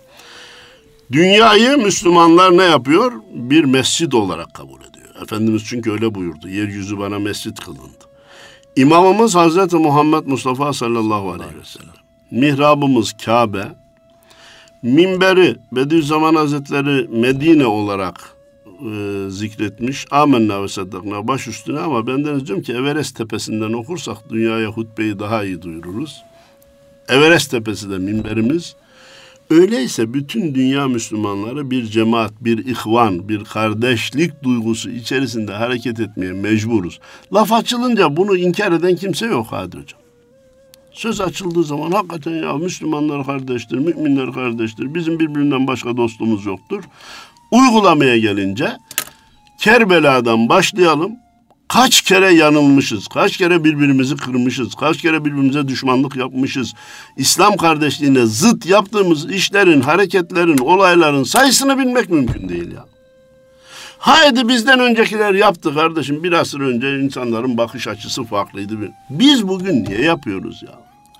[1.12, 3.13] Dünyayı Müslümanlar ne yapıyor?
[3.34, 5.23] Bir mescid olarak kabul ediyor.
[5.23, 6.49] Efendimiz çünkü öyle buyurdu.
[6.49, 8.01] Yeryüzü bana mescid kılındı.
[8.76, 11.96] İmamımız Hazreti Muhammed Mustafa sallallahu aleyhi ve sellem.
[12.32, 13.64] Mihrabımız Kabe.
[14.82, 18.36] Minberi Bediüzzaman Hazretleri Medine olarak
[18.68, 20.06] e, zikretmiş.
[20.12, 25.44] Amenna ve saddakna baş üstüne ama benden diyorum ki Everest tepesinden okursak dünyaya hutbeyi daha
[25.44, 26.24] iyi duyururuz.
[27.10, 28.76] Everest tepesi de minberimiz.
[29.52, 37.00] Öyleyse bütün dünya Müslümanları bir cemaat, bir ihvan, bir kardeşlik duygusu içerisinde hareket etmeye mecburuz.
[37.34, 40.00] Laf açılınca bunu inkar eden kimse yok Hadi Hocam.
[40.92, 44.94] Söz açıldığı zaman hakikaten ya Müslümanlar kardeştir, müminler kardeştir.
[44.94, 46.84] Bizim birbirinden başka dostumuz yoktur.
[47.52, 48.72] Uygulamaya gelince
[49.60, 51.12] Kerbela'dan başlayalım.
[51.74, 56.74] Kaç kere yanılmışız, kaç kere birbirimizi kırmışız, kaç kere birbirimize düşmanlık yapmışız.
[57.18, 62.86] İslam kardeşliğine zıt yaptığımız işlerin, hareketlerin, olayların sayısını bilmek mümkün değil ya.
[63.98, 66.24] Haydi bizden öncekiler yaptı kardeşim.
[66.24, 68.74] Bir asır önce insanların bakış açısı farklıydı.
[69.10, 70.74] Biz bugün niye yapıyoruz ya?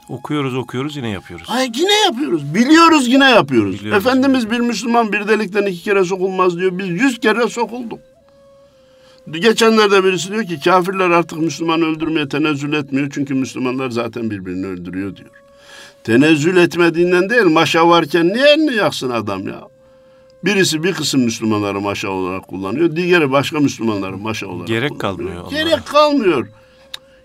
[0.10, 1.48] Okuyoruz okuyoruz yine yapıyoruz.
[1.50, 2.56] Ay yine yapıyoruz.
[2.56, 3.80] Biliyoruz yine yapıyoruz.
[3.80, 4.06] Biliyoruz.
[4.06, 6.78] Efendimiz bir Müslüman bir delikten iki kere sokulmaz diyor.
[6.78, 8.00] Biz yüz kere sokulduk.
[9.29, 13.10] Geçenlerde birisi diyor ki kafirler artık Müslüman öldürmeye tenezzül etmiyor.
[13.13, 15.29] Çünkü Müslümanlar zaten birbirini öldürüyor diyor.
[16.03, 19.62] Tenezzül etmediğinden değil maşa varken niye elini yaksın adam ya?
[20.45, 22.95] Birisi bir kısım Müslümanları maşa olarak kullanıyor.
[22.95, 25.17] Diğeri başka Müslümanları maşa olarak Gerek kullanıyor.
[25.17, 25.41] kalmıyor.
[25.45, 25.63] Onlara.
[25.63, 26.47] Gerek kalmıyor.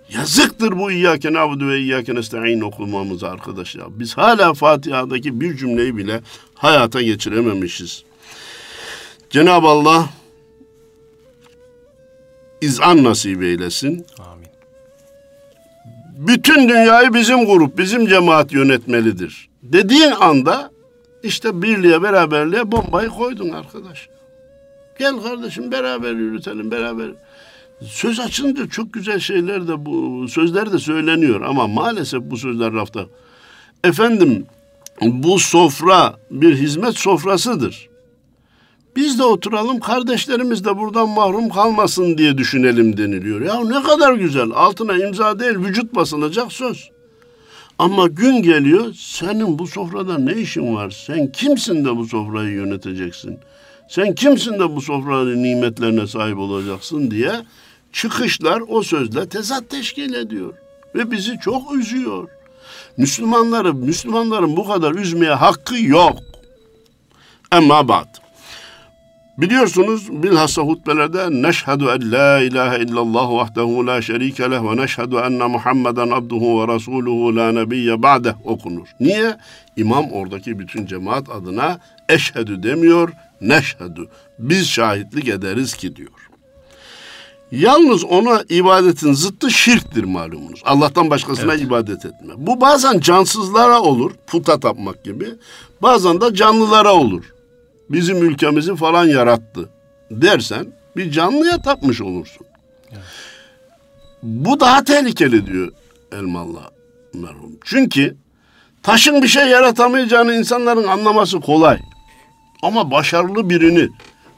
[0.09, 3.85] Yazıktır bu İyyâke na'budu ve İyyâke nesta'in okumamız arkadaş ya.
[3.88, 6.20] Biz hala Fatiha'daki bir cümleyi bile
[6.54, 8.02] hayata geçirememişiz.
[9.30, 10.09] Cenab-ı Allah
[12.61, 14.07] izan nasip eylesin.
[14.19, 14.49] Amin.
[16.16, 19.49] Bütün dünyayı bizim grup, bizim cemaat yönetmelidir.
[19.62, 20.71] Dediğin anda
[21.23, 24.09] işte birliğe, beraberliğe bombayı koydun arkadaş.
[24.99, 27.11] Gel kardeşim beraber yürütelim beraber.
[27.83, 33.07] Söz açınca çok güzel şeyler de bu sözler de söyleniyor ama maalesef bu sözler rafta.
[33.85, 34.47] Efendim
[35.03, 37.88] bu sofra bir hizmet sofrasıdır.
[38.96, 43.40] Biz de oturalım kardeşlerimiz de buradan mahrum kalmasın diye düşünelim deniliyor.
[43.40, 46.90] Ya ne kadar güzel altına imza değil vücut basılacak söz.
[47.78, 50.90] Ama gün geliyor senin bu sofrada ne işin var?
[51.06, 53.38] Sen kimsin de bu sofrayı yöneteceksin?
[53.88, 57.32] Sen kimsin de bu sofranın nimetlerine sahip olacaksın diye
[57.92, 60.54] çıkışlar o sözle tezat teşkil ediyor.
[60.94, 62.28] Ve bizi çok üzüyor.
[62.96, 66.16] Müslümanları, Müslümanların bu kadar üzmeye hakkı yok.
[67.50, 68.09] Ama bak.
[69.38, 75.46] Biliyorsunuz bilhassa hutbelerde neşhedü en la ilahe illallah vahdehu la şerike leh ve neşhedü enne
[75.46, 78.88] Muhammeden abduhu ve rasuluhu la nebiyye ba'deh okunur.
[79.01, 79.37] Niye?
[79.77, 84.09] İmam oradaki bütün cemaat adına eşhedü demiyor, neşhedü.
[84.38, 86.11] Biz şahitlik ederiz ki diyor.
[87.51, 90.62] Yalnız ona ibadetin zıttı şirktir malumunuz.
[90.64, 91.62] Allah'tan başkasına evet.
[91.62, 92.35] ibadet etme.
[92.37, 95.27] Bu bazen cansızlara olur, puta tapmak gibi.
[95.83, 97.36] Bazen de canlılara olur.
[97.90, 99.68] Bizim ülkemizi falan yarattı
[100.11, 102.46] dersen bir canlıya tapmış olursun.
[104.22, 105.72] Bu daha tehlikeli diyor
[106.12, 106.61] Elmalı
[107.14, 107.53] merhum.
[107.64, 108.16] Çünkü
[108.83, 111.79] taşın bir şey yaratamayacağını insanların anlaması kolay.
[112.62, 113.88] Ama başarılı birini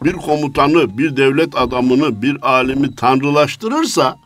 [0.02, 4.16] bir komutanı, bir devlet adamını, bir alimi tanrılaştırırsa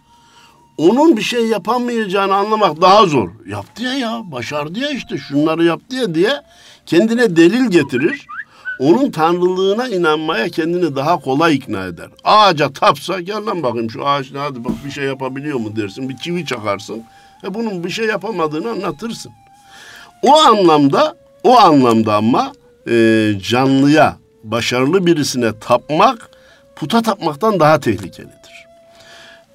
[0.79, 3.29] onun bir şey yapamayacağını anlamak daha zor.
[3.47, 6.33] Yaptı ya ya, başardı ya işte şunları yaptı ya diye
[6.87, 8.27] kendine delil getirir.
[8.83, 12.09] Onun tanrılığına inanmaya kendini daha kolay ikna eder.
[12.25, 16.09] Ağaca tapsa gel lan bakayım şu ağaç ne hadi bak bir şey yapabiliyor mu dersin.
[16.09, 17.03] Bir çivi çakarsın.
[17.45, 19.33] E bunun bir şey yapamadığını anlatırsın.
[20.23, 22.53] O anlamda o anlamda ama
[22.91, 26.31] e, canlıya başarılı birisine tapmak
[26.77, 28.67] puta tapmaktan daha tehlikelidir.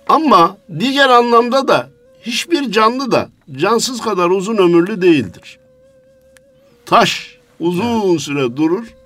[0.09, 1.89] Ama diğer anlamda da
[2.21, 5.59] hiçbir canlı da cansız kadar uzun ömürlü değildir.
[6.85, 8.21] Taş uzun evet.
[8.21, 8.96] süre durur,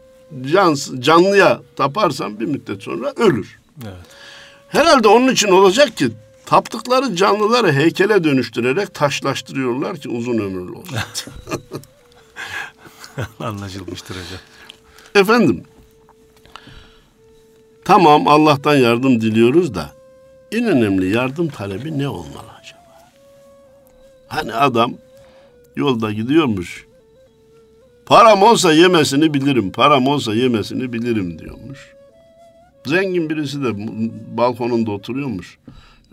[0.51, 3.59] cans, canlıya taparsan bir müddet sonra ölür.
[3.83, 3.95] Evet.
[4.67, 6.11] Herhalde onun için olacak ki
[6.45, 10.97] taptıkları canlıları heykele dönüştürerek taşlaştırıyorlar ki uzun ömürlü olsun.
[13.39, 14.39] Anlaşılmıştır hocam.
[15.15, 15.63] Efendim,
[17.85, 19.91] tamam Allah'tan yardım diliyoruz da
[20.51, 23.11] en önemli yardım talebi ne olmalı acaba?
[24.27, 24.93] Hani adam
[25.75, 26.85] yolda gidiyormuş.
[28.05, 31.79] Param olsa yemesini bilirim, param olsa yemesini bilirim diyormuş.
[32.85, 33.69] Zengin birisi de
[34.37, 35.57] balkonunda oturuyormuş.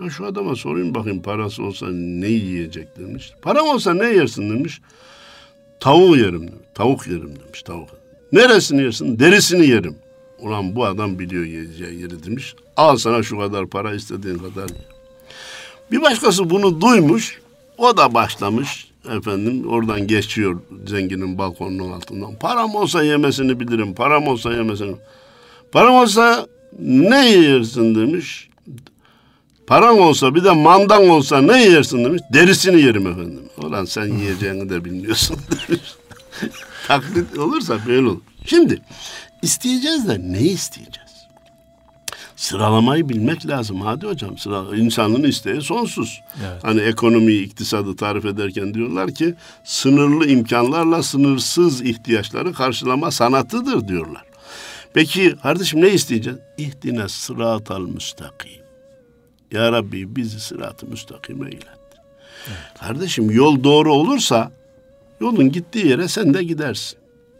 [0.02, 3.32] Ya şu adama sorayım bakayım parası olsa ne yiyecek demiş.
[3.42, 4.80] Param olsa ne yersin demiş.
[5.80, 6.64] Tavuk yerim demiş.
[6.74, 7.88] Tavuk yerim demiş tavuk.
[8.32, 9.18] Neresini yersin?
[9.18, 9.96] Derisini yerim.
[10.38, 12.54] Ulan bu adam biliyor yiyeceği yeri demiş.
[12.76, 14.70] Al sana şu kadar para istediğin kadar.
[15.92, 17.40] Bir başkası bunu duymuş.
[17.78, 18.87] O da başlamış.
[19.04, 22.34] Efendim oradan geçiyor zenginin balkonunun altından.
[22.38, 23.94] Param olsa yemesini bilirim.
[23.94, 24.96] Param olsa yemesini.
[25.72, 26.46] Param olsa
[26.78, 28.48] ne yersin demiş.
[29.66, 32.22] Paran olsa bir de mandan olsa ne yersin demiş.
[32.32, 33.42] Derisini yerim efendim.
[33.58, 35.36] Ulan sen yiyeceğini de bilmiyorsun
[35.68, 35.82] demiş.
[36.88, 38.20] Taklit olursa böyle olur.
[38.46, 38.82] Şimdi
[39.42, 41.07] isteyeceğiz de ne isteyeceğiz?
[42.38, 44.38] Sıralamayı bilmek lazım hadi hocam.
[44.38, 46.20] Sıra, insanın isteği sonsuz.
[46.46, 46.64] Evet.
[46.64, 54.24] Hani ekonomiyi, iktisadı tarif ederken diyorlar ki sınırlı imkanlarla sınırsız ihtiyaçları karşılama sanatıdır diyorlar.
[54.94, 56.38] Peki kardeşim ne isteyeceğiz?
[56.58, 58.62] İhdine sıratal müstakim.
[59.52, 61.62] Ya Rabbi bizi sırat-ı müstakime ilet.
[62.48, 62.78] Evet.
[62.80, 64.50] Kardeşim yol doğru olursa
[65.20, 66.98] Yolun gittiği yere sen de gidersin.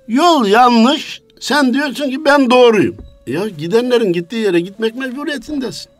[0.09, 1.23] Yol yanlış.
[1.41, 2.97] Sen diyorsun ki ben doğruyum.
[3.29, 5.93] Ya gidenlerin gittiği yere gitmek mecburiyetindesin.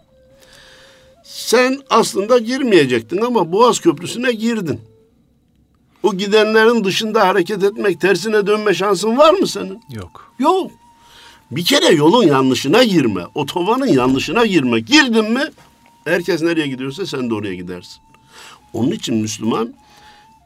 [1.25, 4.81] Sen aslında girmeyecektin ama Boğaz Köprüsü'ne girdin.
[6.03, 9.81] O gidenlerin dışında hareket etmek, tersine dönme şansın var mı senin?
[9.93, 10.35] Yok.
[10.39, 10.71] Yok.
[11.51, 13.23] Bir kere yolun yanlışına girme.
[13.35, 14.81] Otobanın yanlışına girme.
[14.81, 15.43] Girdin mi
[16.05, 18.03] herkes nereye gidiyorsa sen de oraya gidersin.
[18.73, 19.75] Onun için Müslüman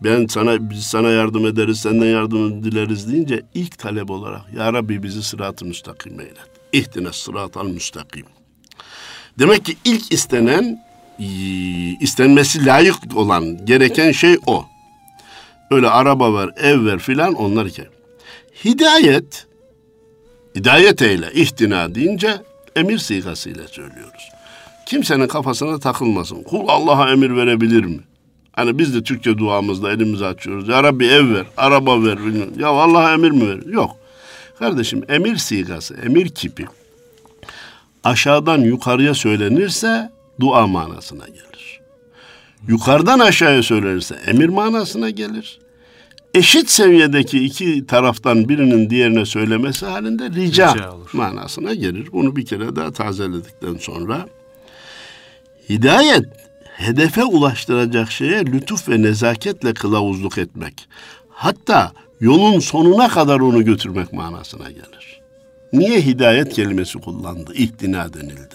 [0.04, 5.02] ben sana biz sana yardım ederiz, senden yardım dileriz deyince ilk talep olarak Ya Rabbi
[5.02, 6.51] bizi sırat-ı müstakim eylet.
[6.72, 8.26] İhtine sırat-ı müstakim.
[9.38, 10.84] Demek ki ilk istenen,
[12.00, 14.64] istenmesi layık olan, gereken şey o.
[15.70, 17.84] Öyle araba ver, ev ver filan onlar ki.
[18.64, 19.46] Hidayet,
[20.56, 22.42] hidayet eyle, ihtina deyince
[22.76, 24.28] emir sigasıyla söylüyoruz.
[24.86, 26.42] Kimsenin kafasına takılmasın.
[26.42, 28.00] Kul Allah'a emir verebilir mi?
[28.52, 30.68] Hani biz de Türkçe duamızda elimizi açıyoruz.
[30.68, 32.18] Ya Rabbi ev ver, araba ver.
[32.58, 33.72] Ya Allah emir mi ver?
[33.72, 33.96] Yok.
[34.62, 36.66] Kardeşim emir sigası, emir kipi.
[38.04, 41.80] aşağıdan yukarıya söylenirse dua manasına gelir.
[42.68, 45.58] Yukarıdan aşağıya söylenirse emir manasına gelir.
[46.34, 51.10] Eşit seviyedeki iki taraftan birinin diğerine söylemesi halinde rica, Rica olur.
[51.12, 52.08] manasına gelir.
[52.12, 54.26] Bunu bir kere daha tazeledikten sonra
[55.68, 56.24] hidayet
[56.64, 60.88] hedefe ulaştıracak şeye lütuf ve nezaketle kılavuzluk etmek.
[61.30, 65.20] Hatta yolun sonuna kadar onu götürmek manasına gelir.
[65.72, 67.54] Niye hidayet kelimesi kullandı?
[67.54, 68.54] İhtina denildi.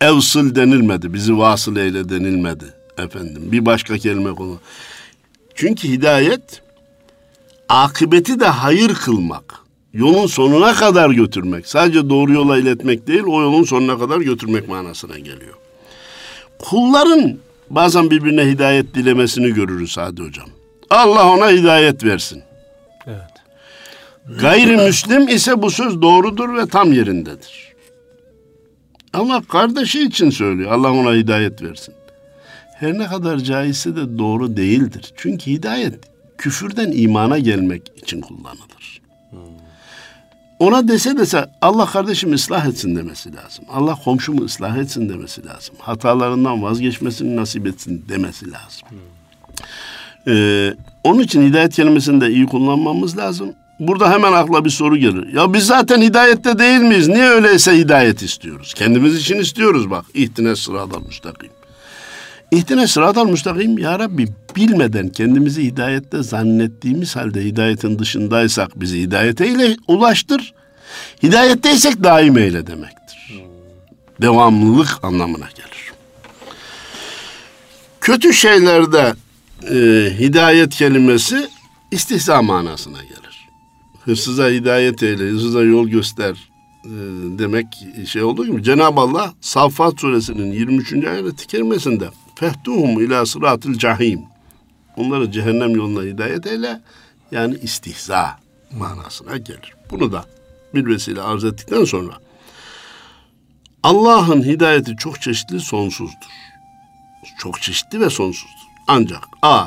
[0.00, 1.14] Evsıl denilmedi.
[1.14, 2.64] Bizi vasıl eyle denilmedi.
[2.98, 4.58] Efendim bir başka kelime konu.
[5.54, 6.62] Çünkü hidayet
[7.68, 9.54] akıbeti de hayır kılmak.
[9.92, 11.66] Yolun sonuna kadar götürmek.
[11.66, 15.54] Sadece doğru yola iletmek değil, o yolun sonuna kadar götürmek manasına geliyor.
[16.58, 17.38] Kulların
[17.70, 20.48] bazen birbirine hidayet dilemesini görürüz Hadi Hocam.
[20.90, 22.42] Allah ona hidayet versin.
[23.06, 23.34] Evet.
[24.40, 27.74] Gayrimüslim ise bu söz doğrudur ve tam yerindedir.
[29.12, 30.72] Ama kardeşi için söylüyor.
[30.72, 31.94] Allah ona hidayet versin.
[32.74, 35.12] Her ne kadar caizse de doğru değildir.
[35.16, 35.94] Çünkü hidayet
[36.38, 39.00] küfürden imana gelmek için kullanılır.
[40.58, 43.64] Ona dese dese Allah kardeşimi ıslah etsin demesi lazım.
[43.68, 45.74] Allah komşumu ıslah etsin demesi lazım.
[45.78, 48.88] Hatalarından vazgeçmesini nasip etsin demesi lazım.
[50.28, 53.52] Ee, onun için hidayet kelimesini de iyi kullanmamız lazım.
[53.80, 55.32] Burada hemen akla bir soru gelir.
[55.32, 57.08] Ya biz zaten hidayette değil miyiz?
[57.08, 58.74] Niye öyleyse hidayet istiyoruz?
[58.74, 60.04] Kendimiz için istiyoruz bak.
[60.14, 61.50] İhtine sıradan müstakim.
[62.50, 69.76] İhtine sıradan müstakim ya Rabbi bilmeden kendimizi hidayette zannettiğimiz halde hidayetin dışındaysak bizi hidayete ile
[69.88, 70.54] ulaştır.
[71.22, 73.42] Hidayetteysek daim eyle demektir.
[74.22, 75.92] Devamlılık anlamına gelir.
[78.00, 79.14] Kötü şeylerde
[79.70, 81.48] e, hidayet kelimesi
[81.90, 83.48] istihza manasına gelir.
[84.04, 86.50] Hırsıza hidayet eyle, hırsıza yol göster
[86.84, 86.92] e,
[87.38, 87.66] demek
[88.06, 90.92] şey olduğu gibi Cenab-ı Allah Saffat suresinin 23.
[90.92, 94.20] ayet-i kerimesinde fehtuhum ila sıratil cahim
[94.96, 96.80] onları cehennem yoluna hidayet eyle
[97.32, 98.38] yani istihza
[98.78, 99.74] manasına gelir.
[99.90, 100.24] Bunu da
[100.74, 102.12] bir vesile arz ettikten sonra
[103.82, 106.34] Allah'ın hidayeti çok çeşitli sonsuzdur.
[107.38, 108.63] Çok çeşitli ve sonsuzdur.
[108.86, 109.66] Ancak A.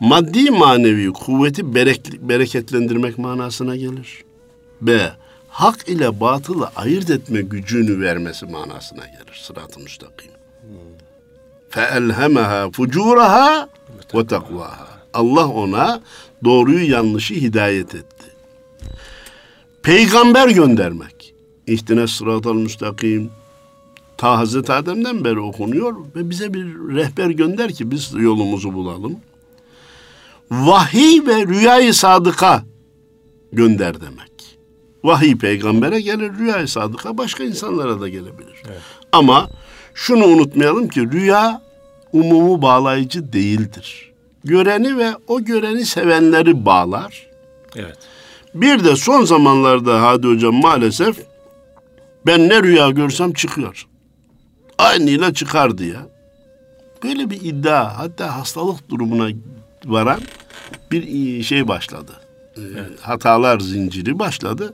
[0.00, 4.24] Maddi manevi kuvveti berek, bereketlendirmek manasına gelir.
[4.80, 5.12] B.
[5.48, 9.40] Hak ile batılı ayırt etme gücünü vermesi manasına gelir.
[9.42, 10.30] Sırat-ı müstakim.
[11.70, 13.68] فَاَلْهَمَهَا فُجُورَهَا
[14.12, 16.00] وَتَقْوَاهَا Allah ona
[16.44, 18.26] doğruyu yanlışı hidayet etti.
[19.82, 21.34] Peygamber göndermek.
[21.66, 23.30] İhtine sıratal müstakim,
[24.20, 26.64] Ta Hazreti Adem'den beri okunuyor ve bize bir
[26.96, 29.16] rehber gönder ki biz yolumuzu bulalım.
[30.50, 32.64] Vahiy ve rüyayı sadıka
[33.52, 34.58] gönder demek.
[35.04, 38.62] Vahiy peygambere gelir, rüyayı sadıka başka insanlara da gelebilir.
[38.66, 38.80] Evet.
[39.12, 39.48] Ama
[39.94, 41.62] şunu unutmayalım ki rüya
[42.12, 44.12] umumu bağlayıcı değildir.
[44.44, 47.26] Göreni ve o göreni sevenleri bağlar.
[47.76, 47.98] Evet.
[48.54, 51.16] Bir de son zamanlarda Hadi Hocam maalesef
[52.26, 53.86] ben ne rüya görsem çıkıyor.
[54.80, 56.06] Aynıyla çıkardı ya.
[57.04, 59.28] Böyle bir iddia hatta hastalık durumuna
[59.84, 60.20] varan
[60.90, 62.12] bir şey başladı.
[62.56, 62.60] Ee,
[63.00, 64.72] Hatalar zinciri başladı.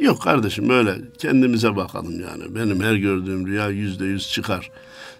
[0.00, 2.54] Yok kardeşim böyle kendimize bakalım yani.
[2.54, 4.70] Benim her gördüğüm rüya yüzde yüz çıkar.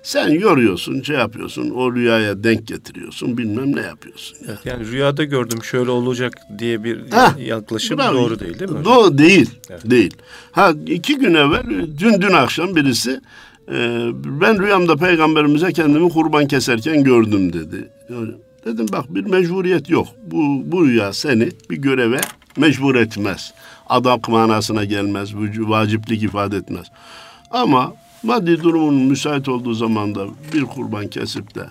[0.03, 4.39] Sen yoruyorsun, şey yapıyorsun, o rüyaya denk getiriyorsun, bilmem ne yapıyorsun.
[4.49, 4.59] Ya.
[4.65, 8.15] Yani rüyada gördüm şöyle olacak diye bir Heh, yaklaşım bravo.
[8.15, 8.79] doğru değil değil mi?
[8.79, 8.95] hocam?
[8.95, 9.91] Doğru değil, Evet.
[9.91, 10.15] değil.
[10.53, 11.63] Ha iki gün evvel,
[11.99, 13.21] dün dün akşam birisi e,
[14.41, 17.89] ben rüyamda peygamberimize kendimi kurban keserken gördüm dedi.
[18.65, 20.09] Dedim bak bir mecburiyet yok.
[20.27, 22.21] Bu, bu rüya seni bir göreve
[22.57, 23.55] mecbur etmez.
[23.89, 26.87] Adak manasına gelmez, vaciplik ifade etmez.
[27.51, 31.67] Ama maddi durumun müsait olduğu zaman da bir kurban kesip de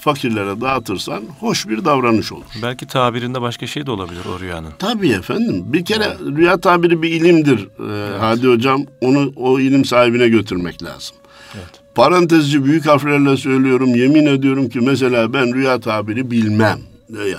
[0.00, 2.44] fakirlere dağıtırsan hoş bir davranış olur.
[2.62, 4.72] Belki tabirinde başka şey de olabilir o rüyanın.
[4.78, 5.64] Tabii efendim.
[5.66, 7.68] Bir kere rüya tabiri bir ilimdir.
[7.80, 11.16] Ee, Hadi hocam onu o ilim sahibine götürmek lazım.
[11.54, 11.80] Evet.
[11.94, 13.94] Parantezci büyük harflerle söylüyorum.
[13.94, 16.78] Yemin ediyorum ki mesela ben rüya tabiri bilmem.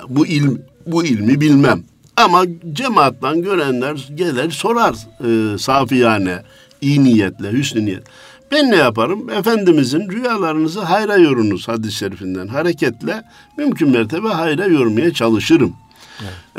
[0.09, 1.83] Bu ilm bu ilmi bilmem.
[2.17, 6.43] Ama cemaattan görenler gelir sorar e, safiyane,
[6.81, 8.03] iyi niyetle, hüsnü niyet.
[8.51, 9.29] Ben ne yaparım?
[9.29, 13.23] Efendimizin rüyalarınızı hayra yorunuz hadis-i şerifinden hareketle
[13.57, 15.75] mümkün mertebe hayra yormaya çalışırım.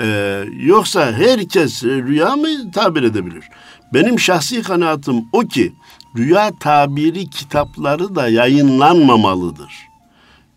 [0.01, 3.45] Ee, yoksa herkes rüya mı tabir edebilir?
[3.95, 5.73] Benim şahsi kanaatim o ki
[6.17, 9.73] rüya tabiri kitapları da yayınlanmamalıdır.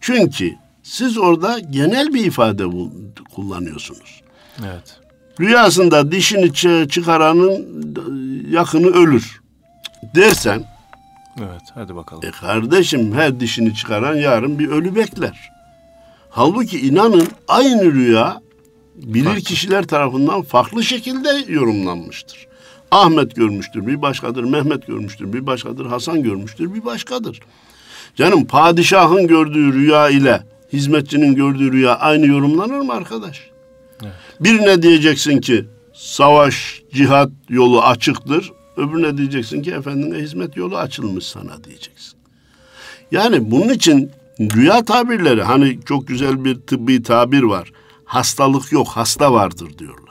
[0.01, 2.63] Çünkü siz orada genel bir ifade
[3.35, 4.21] kullanıyorsunuz.
[4.59, 4.99] Evet.
[5.39, 6.53] rüyasında dişini
[6.89, 7.67] çıkaranın
[8.51, 9.41] yakını ölür
[10.15, 10.72] dersen
[11.39, 12.25] Evet hadi bakalım.
[12.25, 15.51] E kardeşim her dişini çıkaran yarın bir ölü bekler.
[16.29, 18.41] Halbuki inanın aynı rüya
[18.95, 19.41] bilir farklı.
[19.41, 22.47] kişiler tarafından farklı şekilde yorumlanmıştır.
[22.91, 27.39] Ahmet görmüştür bir başkadır, Mehmet görmüştür bir başkadır, Hasan görmüştür bir başkadır.
[28.15, 33.49] Canım padişahın gördüğü rüya ile hizmetçinin gördüğü rüya aynı yorumlanır mı arkadaş?
[34.03, 34.13] Evet.
[34.39, 38.51] Birine diyeceksin ki savaş, cihat yolu açıktır.
[38.77, 42.13] Öbürüne diyeceksin ki efendine hizmet yolu açılmış sana diyeceksin.
[43.11, 47.71] Yani bunun için rüya tabirleri hani çok güzel bir tıbbi tabir var.
[48.05, 50.02] Hastalık yok, hasta vardır diyorlar.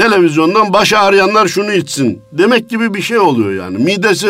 [0.00, 3.78] Televizyondan baş ağrıyanlar şunu içsin demek gibi bir şey oluyor yani.
[3.78, 4.26] Midesi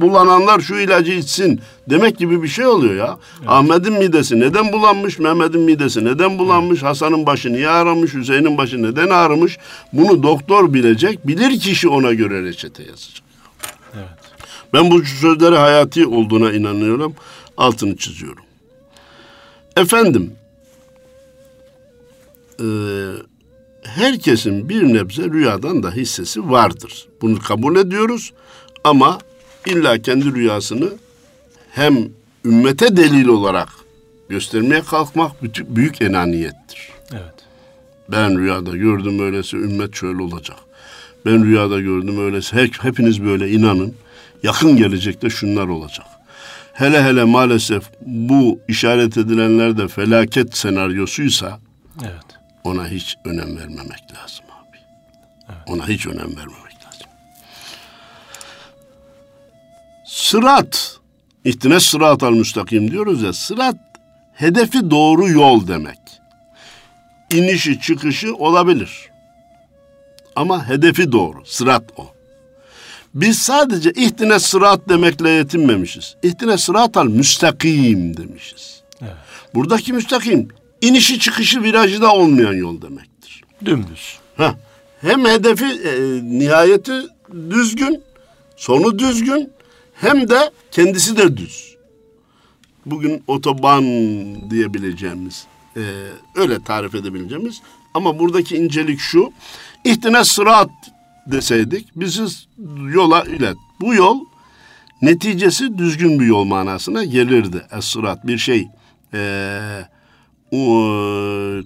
[0.00, 1.60] bulananlar şu ilacı içsin
[1.90, 3.18] demek gibi bir şey oluyor ya.
[3.38, 3.48] Evet.
[3.50, 9.10] Ahmet'in midesi neden bulanmış, Mehmet'in midesi neden bulanmış, Hasan'ın başı niye ağrımış, Hüseyin'in başı neden
[9.10, 9.58] ağrımış?
[9.92, 13.22] Bunu doktor bilecek, bilir kişi ona göre reçete yazacak.
[13.94, 14.08] Evet.
[14.72, 17.14] Ben bu sözleri hayati olduğuna inanıyorum,
[17.56, 18.44] altını çiziyorum.
[19.76, 20.32] Efendim,
[22.60, 22.66] eee
[23.98, 27.08] herkesin bir nebze rüyadan da hissesi vardır.
[27.22, 28.32] Bunu kabul ediyoruz
[28.84, 29.18] ama
[29.66, 30.88] illa kendi rüyasını
[31.70, 32.08] hem
[32.44, 33.68] ümmete delil olarak
[34.28, 35.32] göstermeye kalkmak
[35.68, 36.88] büyük enaniyettir.
[37.12, 37.34] Evet.
[38.08, 40.56] Ben rüyada gördüm öylesi ümmet şöyle olacak.
[41.26, 43.94] Ben rüyada gördüm öylesi hep, hepiniz böyle inanın.
[44.42, 46.06] Yakın gelecekte şunlar olacak.
[46.72, 51.60] Hele hele maalesef bu işaret edilenler de felaket senaryosuysa
[52.02, 52.37] evet
[52.68, 54.78] ona hiç önem vermemek lazım abi.
[55.48, 55.58] Evet.
[55.66, 57.06] Ona hiç önem vermemek lazım.
[60.06, 60.98] Sırat,
[61.44, 63.76] ihtine sırat al müstakim diyoruz ya, sırat
[64.34, 65.98] hedefi doğru yol demek.
[67.32, 69.10] İnişi çıkışı olabilir.
[70.36, 72.06] Ama hedefi doğru, sırat o.
[73.14, 76.16] Biz sadece ihtine sırat demekle yetinmemişiz.
[76.22, 78.82] İhtine sırat al müstakim demişiz.
[79.02, 79.12] Evet.
[79.54, 80.48] Buradaki müstakim
[80.80, 83.44] inişi çıkışı virajı da olmayan yol demektir.
[83.64, 84.18] Dümdüz.
[84.36, 84.52] Heh.
[85.00, 86.92] Hem hedefi e, nihayeti
[87.50, 88.02] düzgün,
[88.56, 89.50] sonu düzgün
[89.94, 91.76] hem de kendisi de düz.
[92.86, 93.84] Bugün otoban
[94.50, 95.80] diyebileceğimiz, e,
[96.34, 97.62] öyle tarif edebileceğimiz
[97.94, 99.32] ama buradaki incelik şu.
[99.84, 100.70] İhtine sırat
[101.26, 102.22] deseydik bizi
[102.88, 103.56] yola ilet.
[103.80, 104.20] Bu yol
[105.02, 107.66] neticesi düzgün bir yol manasına gelirdi.
[107.70, 108.68] Es-sırat bir şey
[109.14, 109.88] eee
[110.52, 110.84] o,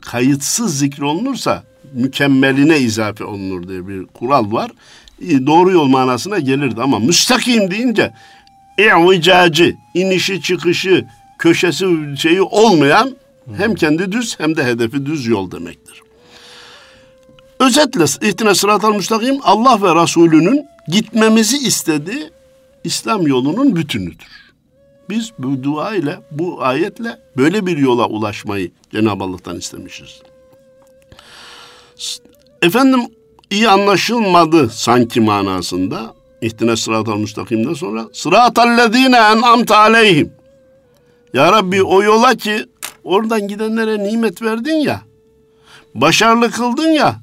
[0.02, 1.62] kayıtsız zikrolunursa
[1.92, 4.70] mükemmeline izafe olunur diye bir kural var.
[5.28, 8.12] E, doğru yol manasına gelirdi ama müstakim deyince
[8.78, 11.04] i'vicacı, inişi çıkışı,
[11.38, 11.86] köşesi
[12.18, 13.16] şeyi olmayan
[13.56, 16.00] hem kendi düz hem de hedefi düz yol demektir.
[17.60, 22.30] Özetle ihtine sıratal müstakim Allah ve Resulünün gitmemizi istediği
[22.84, 24.41] İslam yolunun bütünüdür.
[25.08, 30.22] Biz bu dua ile, bu ayetle böyle bir yola ulaşmayı Cenab-ı Allah'tan istemişiz.
[32.62, 33.00] Efendim
[33.50, 36.14] iyi anlaşılmadı sanki manasında.
[36.40, 40.32] İhtine sıratal müstakimden sonra sıratallezine en'amte aleyhim.
[41.34, 42.66] Ya Rabbi o yola ki
[43.04, 45.02] oradan gidenlere nimet verdin ya.
[45.94, 47.20] Başarılı kıldın ya.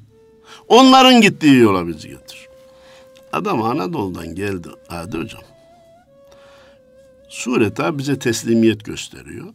[0.68, 2.48] Onların gittiği yola bizi getir.
[3.32, 5.42] Adam Anadolu'dan geldi Hadi hocam.
[7.30, 9.46] Sureta bize teslimiyet gösteriyor.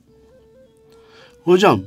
[1.43, 1.81] Hocam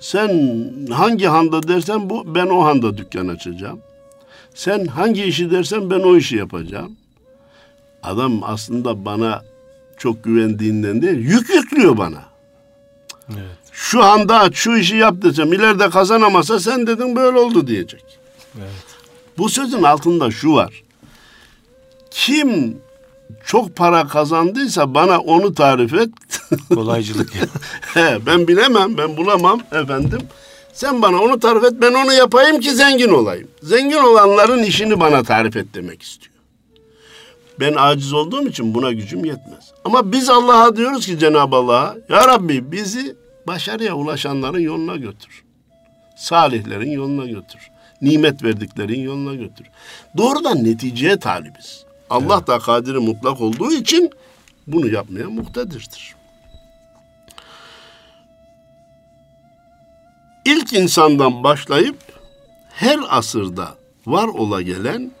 [0.00, 3.80] sen hangi handa dersen bu ben o handa dükkan açacağım.
[4.54, 6.96] Sen hangi işi dersen ben o işi yapacağım.
[8.02, 9.42] Adam aslında bana
[9.98, 12.22] çok güvendiğinden değil, yük yüklüyor bana.
[13.28, 13.58] Evet.
[13.72, 18.04] Şu anda aç, şu işi yap desem, ileride kazanamasa sen dedin böyle oldu diyecek.
[18.58, 18.84] Evet.
[19.38, 20.82] Bu sözün altında şu var.
[22.10, 22.78] Kim
[23.46, 26.10] çok para kazandıysa bana onu tarif et.
[26.74, 27.30] Kolaycılık.
[27.94, 30.20] He, ben bilemem, ben bulamam efendim.
[30.72, 33.48] Sen bana onu tarif et, ben onu yapayım ki zengin olayım.
[33.62, 36.34] Zengin olanların işini bana tarif et demek istiyor.
[37.60, 39.72] Ben aciz olduğum için buna gücüm yetmez.
[39.84, 43.16] Ama biz Allah'a diyoruz ki Cenab-ı Allah'a, Ya Rabbi bizi
[43.46, 45.44] başarıya ulaşanların yoluna götür.
[46.16, 47.70] Salihlerin yoluna götür.
[48.02, 49.66] Nimet verdiklerin yoluna götür.
[50.16, 51.83] Doğrudan neticeye talibiz.
[52.14, 52.46] Allah evet.
[52.46, 54.10] da kadiri mutlak olduğu için
[54.66, 56.14] bunu yapmaya muhtedirdir.
[60.44, 61.96] İlk insandan başlayıp
[62.70, 63.74] her asırda
[64.06, 65.12] var ola gelen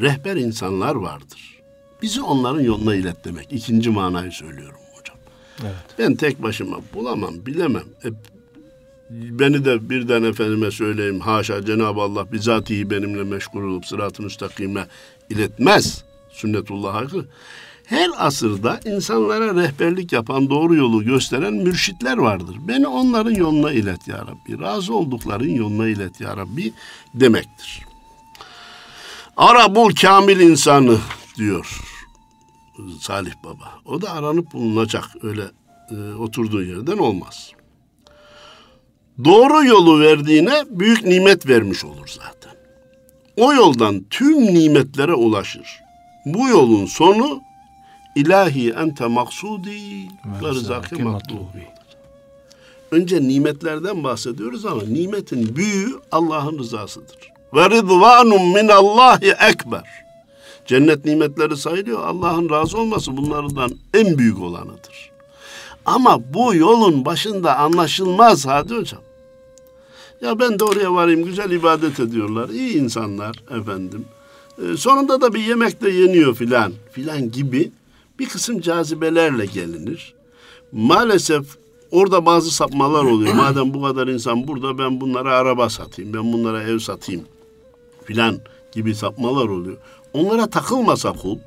[0.00, 1.60] rehber insanlar vardır.
[2.02, 3.52] Bizi onların yoluna ilet demek.
[3.52, 5.16] İkinci manayı söylüyorum hocam.
[5.62, 5.74] Evet.
[5.98, 7.84] Ben tek başıma bulamam, bilemem.
[8.04, 8.08] E,
[9.10, 14.86] beni de birden efendime söyleyeyim haşa Cenab-ı Allah bizatihi benimle meşgul olup sırat-ı müstakime
[15.30, 16.04] iletmez.
[16.32, 17.28] Sünnetullah hakkı.
[17.86, 22.56] Her asırda insanlara rehberlik yapan, doğru yolu gösteren mürşitler vardır.
[22.68, 24.60] Beni onların yoluna ilet ya Rabbi.
[24.60, 26.72] Razı oldukların yoluna ilet ya Rabbi
[27.14, 27.82] demektir.
[29.36, 30.98] Arabul kamil insanı
[31.36, 31.80] diyor
[33.00, 33.72] Salih Baba.
[33.86, 35.04] O da aranıp bulunacak.
[35.22, 35.42] Öyle
[35.90, 37.52] e, oturduğu yerden olmaz.
[39.24, 42.52] Doğru yolu verdiğine büyük nimet vermiş olur zaten.
[43.36, 45.81] O yoldan tüm nimetlere ulaşır.
[46.24, 47.42] Bu yolun sonu
[48.14, 50.08] ilahi ente maksudi
[50.42, 51.66] ve rızaki matlubi.
[52.90, 57.32] Önce nimetlerden bahsediyoruz ama nimetin büyüğü Allah'ın rızasıdır.
[57.54, 60.02] Ve rıdvanun minallahi ekber.
[60.66, 62.06] Cennet nimetleri sayılıyor.
[62.06, 65.10] Allah'ın razı olması bunlardan en büyük olanıdır.
[65.86, 69.00] Ama bu yolun başında anlaşılmaz Hadi Hocam.
[70.20, 72.48] Ya ben de oraya varayım güzel ibadet ediyorlar.
[72.48, 74.04] iyi insanlar efendim.
[74.58, 77.72] Ee, sonunda da bir yemek de yeniyor filan filan gibi
[78.18, 80.14] bir kısım cazibelerle gelinir.
[80.72, 81.46] Maalesef
[81.90, 83.34] orada bazı sapmalar oluyor.
[83.34, 87.24] Madem bu kadar insan burada ben bunlara araba satayım, ben bunlara ev satayım
[88.04, 88.38] filan
[88.72, 89.76] gibi sapmalar oluyor.
[90.12, 91.38] Onlara takılmasa kul,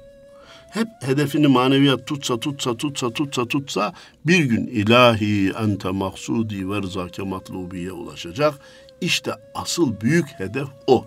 [0.69, 3.93] hep hedefini maneviyat tutsa tutsa tutsa tutsa tutsa
[4.25, 8.53] bir gün ilahi ente maksudi ve rızake matlubiye ulaşacak.
[9.01, 11.05] İşte asıl büyük hedef o.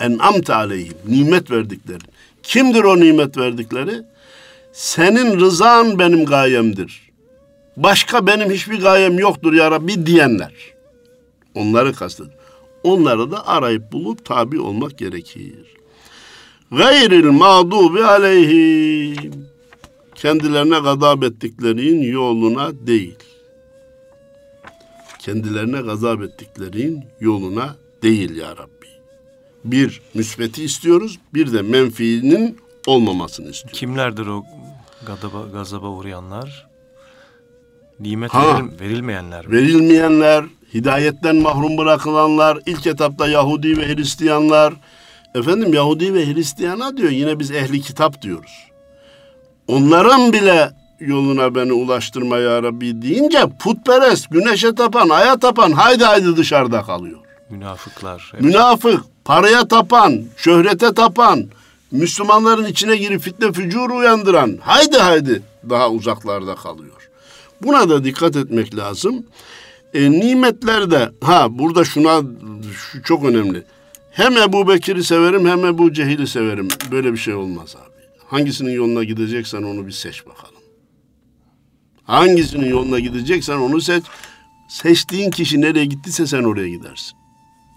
[0.00, 2.04] En'amte aleyhim nimet verdikleri.
[2.42, 4.02] Kimdir o nimet verdikleri?
[4.72, 7.10] Senin rızan benim gayemdir.
[7.76, 10.52] Başka benim hiçbir gayem yoktur ya Rabbi diyenler.
[11.54, 12.38] Onları kastediyor.
[12.82, 15.78] Onları da arayıp bulup tabi olmak gerekir
[16.72, 19.46] gayril mağdubi aleyhim
[20.14, 23.18] kendilerine gazap ettiklerin yoluna değil.
[25.18, 28.77] Kendilerine gazap ettiklerin yoluna değil ya Rabbi.
[29.70, 32.56] Bir müsbeti istiyoruz, bir de menfiinin
[32.86, 33.78] olmamasını istiyoruz.
[33.80, 34.44] Kimlerdir o
[35.06, 36.68] gazaba, gazaba uğrayanlar?
[38.00, 39.52] Nimet ha, veril, verilmeyenler mi?
[39.52, 40.44] Verilmeyenler,
[40.74, 44.74] hidayetten mahrum bırakılanlar, ilk etapta Yahudi ve Hristiyanlar,
[45.34, 48.68] Efendim Yahudi ve Hristiyana diyor yine biz ehli kitap diyoruz.
[49.68, 56.36] Onların bile yoluna beni ulaştırma ya Rabbi deyince putperest, güneşe tapan, aya tapan haydi haydi
[56.36, 57.18] dışarıda kalıyor.
[57.50, 58.30] Münafıklar.
[58.34, 58.44] Evet.
[58.44, 61.48] Münafık, paraya tapan, şöhrete tapan,
[61.90, 67.10] Müslümanların içine girip fitne fücur uyandıran haydi haydi daha uzaklarda kalıyor.
[67.62, 69.26] Buna da dikkat etmek lazım.
[69.94, 72.22] E, nimetlerde ha burada şuna
[72.74, 73.64] şu çok önemli.
[74.10, 76.68] Hem Ebu Bekir'i severim hem Ebu Cehil'i severim.
[76.90, 77.88] Böyle bir şey olmaz abi.
[78.26, 80.54] Hangisinin yoluna gideceksen onu bir seç bakalım.
[82.04, 84.04] Hangisinin yoluna gideceksen onu seç.
[84.68, 87.17] Seçtiğin kişi nereye gittiyse sen oraya gidersin.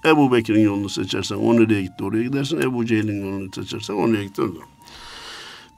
[0.06, 2.62] Ebu Bekir'in yolunu seçersen o nereye gitti oraya gidersin.
[2.62, 4.72] Ebu Cehil'in yolunu seçersen oraya gitti oraya.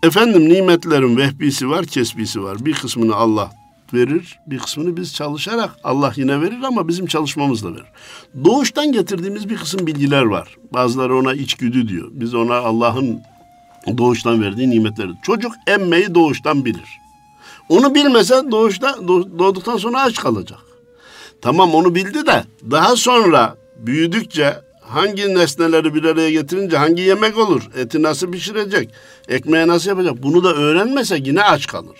[0.03, 2.65] Efendim nimetlerin vehbisi var, kesbisi var.
[2.65, 3.51] Bir kısmını Allah
[3.93, 7.85] verir, bir kısmını biz çalışarak Allah yine verir ama bizim çalışmamızla verir.
[8.45, 10.57] Doğuştan getirdiğimiz bir kısım bilgiler var.
[10.73, 12.09] Bazıları ona içgüdü diyor.
[12.11, 13.21] Biz ona Allah'ın
[13.97, 15.11] doğuştan verdiği nimetleri.
[15.23, 16.99] Çocuk emmeyi doğuştan bilir.
[17.69, 19.07] Onu bilmese doğuşta
[19.39, 20.59] doğduktan sonra aç kalacak.
[21.41, 23.55] Tamam onu bildi de daha sonra
[23.85, 27.69] büyüdükçe hangi nesneleri bir araya getirince hangi yemek olur?
[27.77, 28.89] Eti nasıl pişirecek?
[29.27, 30.23] Ekmeği nasıl yapacak?
[30.23, 31.97] Bunu da öğrenmese yine aç kalır.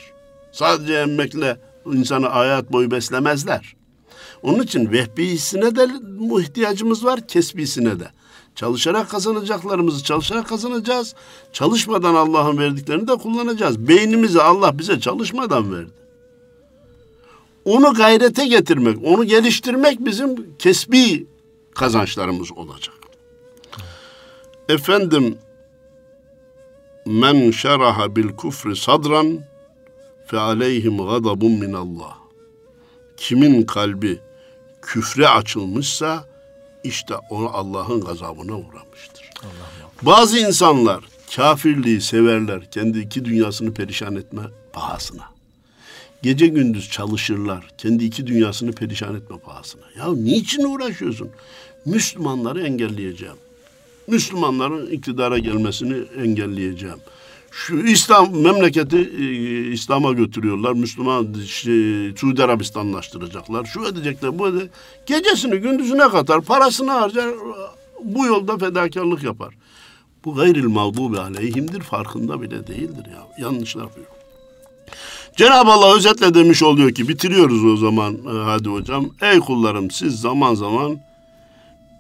[0.52, 1.58] Sadece emmekle
[1.94, 3.76] insanı hayat boyu beslemezler.
[4.44, 5.88] Onun için vehbisine de
[6.20, 8.08] bu ihtiyacımız var, kesbisine de.
[8.56, 11.16] Çalışarak kazanacaklarımızı çalışarak kazanacağız.
[11.54, 13.88] Çalışmadan Allah'ın verdiklerini de kullanacağız.
[13.88, 15.92] Beynimizi Allah bize çalışmadan verdi.
[17.66, 21.28] Onu gayrete getirmek, onu geliştirmek bizim kesbi
[21.76, 22.96] kazançlarımız olacak.
[24.70, 25.38] Efendim
[27.06, 29.40] men şeraha bil kufri sadran
[30.28, 32.18] fe aleyhim gadabun min Allah.
[33.18, 34.20] Kimin kalbi
[34.82, 36.26] küfre açılmışsa
[36.84, 39.30] işte onu Allah'ın gazabına uğramıştır.
[40.02, 41.04] Bazı insanlar
[41.36, 44.42] kafirliği severler kendi iki dünyasını perişan etme
[44.74, 45.33] pahasına.
[46.24, 49.84] Gece gündüz çalışırlar kendi iki dünyasını perişan etme pahasına.
[49.98, 51.30] Ya niçin uğraşıyorsun?
[51.86, 53.36] Müslümanları engelleyeceğim.
[54.08, 57.00] Müslümanların iktidara gelmesini engelleyeceğim
[57.54, 59.26] şu İslam memleketi e,
[59.72, 60.74] İslam'a götürüyorlar.
[60.74, 63.66] Müslüman şey, Suudi Arabistanlaştıracaklar.
[63.66, 64.72] Şu edecekler, bu edecekler.
[65.06, 67.30] Gecesini gündüzüne katar, parasını harcar.
[68.04, 69.54] Bu yolda fedakarlık yapar.
[70.26, 73.46] Bu gayril mağdubi aleyhimdir farkında bile değildir ya.
[73.46, 74.08] Yanlış yapıyor.
[75.36, 79.10] Cenab-ı Allah özetle demiş oluyor ki bitiriyoruz o zaman e, hadi hocam.
[79.22, 81.00] Ey kullarım siz zaman zaman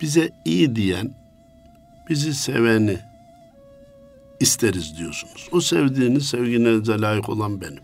[0.01, 1.11] bize iyi diyen,
[2.09, 2.99] bizi seveni
[4.39, 5.49] isteriz diyorsunuz.
[5.51, 7.83] O sevdiğiniz sevginize layık olan benim.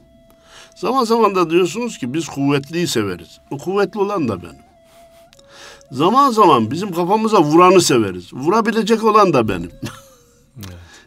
[0.75, 3.39] Zaman zaman da diyorsunuz ki biz kuvvetliyi severiz.
[3.51, 4.63] O kuvvetli olan da benim.
[5.91, 8.33] Zaman zaman bizim kafamıza vuranı severiz.
[8.33, 9.71] Vurabilecek olan da benim.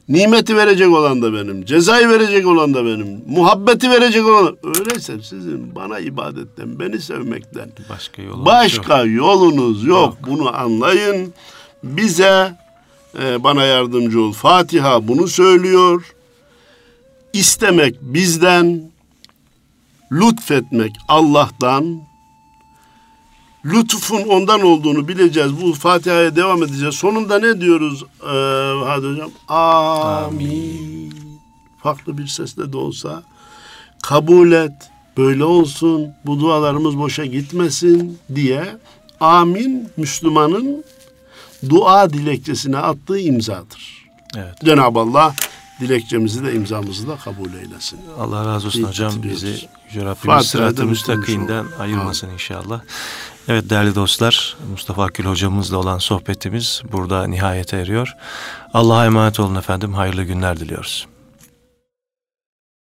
[0.09, 1.65] Nimeti verecek olan da benim.
[1.65, 3.23] Cezayı verecek olan da benim.
[3.29, 9.17] Muhabbeti verecek olan Öyleyse sizin bana ibadetten, beni sevmekten Başka yolunuz başka yok.
[9.17, 10.17] yolunuz yok.
[10.27, 11.35] Bunu anlayın.
[11.83, 12.57] Bize
[13.23, 14.33] e, bana yardımcı ol.
[14.33, 16.15] Fatiha bunu söylüyor.
[17.33, 18.91] İstemek bizden,
[20.13, 22.01] lütfetmek Allah'tan,
[23.65, 25.63] lütfun ondan olduğunu bileceğiz.
[25.63, 26.95] Bu Fatiha'ya devam edeceğiz.
[26.95, 28.27] Sonunda ne diyoruz ee,
[28.87, 29.31] hadi hocam?
[29.49, 31.15] Amin.
[31.83, 33.23] Farklı bir sesle de olsa
[34.03, 34.73] kabul et,
[35.17, 38.77] böyle olsun, bu dualarımız boşa gitmesin diye
[39.21, 40.85] amin Müslümanın
[41.69, 44.09] dua dilekçesine attığı imzadır.
[44.37, 44.55] Evet.
[44.65, 45.35] Cenab-ı Allah
[45.81, 48.01] dilekçemizi de imzamızı da kabul eylesin.
[48.19, 49.13] Allah razı olsun İyi hocam.
[49.23, 52.81] Bizi Yüce Rabbimiz sıratı müstakimden ayırmasın inşallah.
[53.49, 58.17] Evet değerli dostlar Mustafa Akül hocamızla olan sohbetimiz burada nihayete eriyor.
[58.75, 59.95] Allah'a emanet olun efendim.
[59.95, 61.07] Hayırlı günler diliyoruz.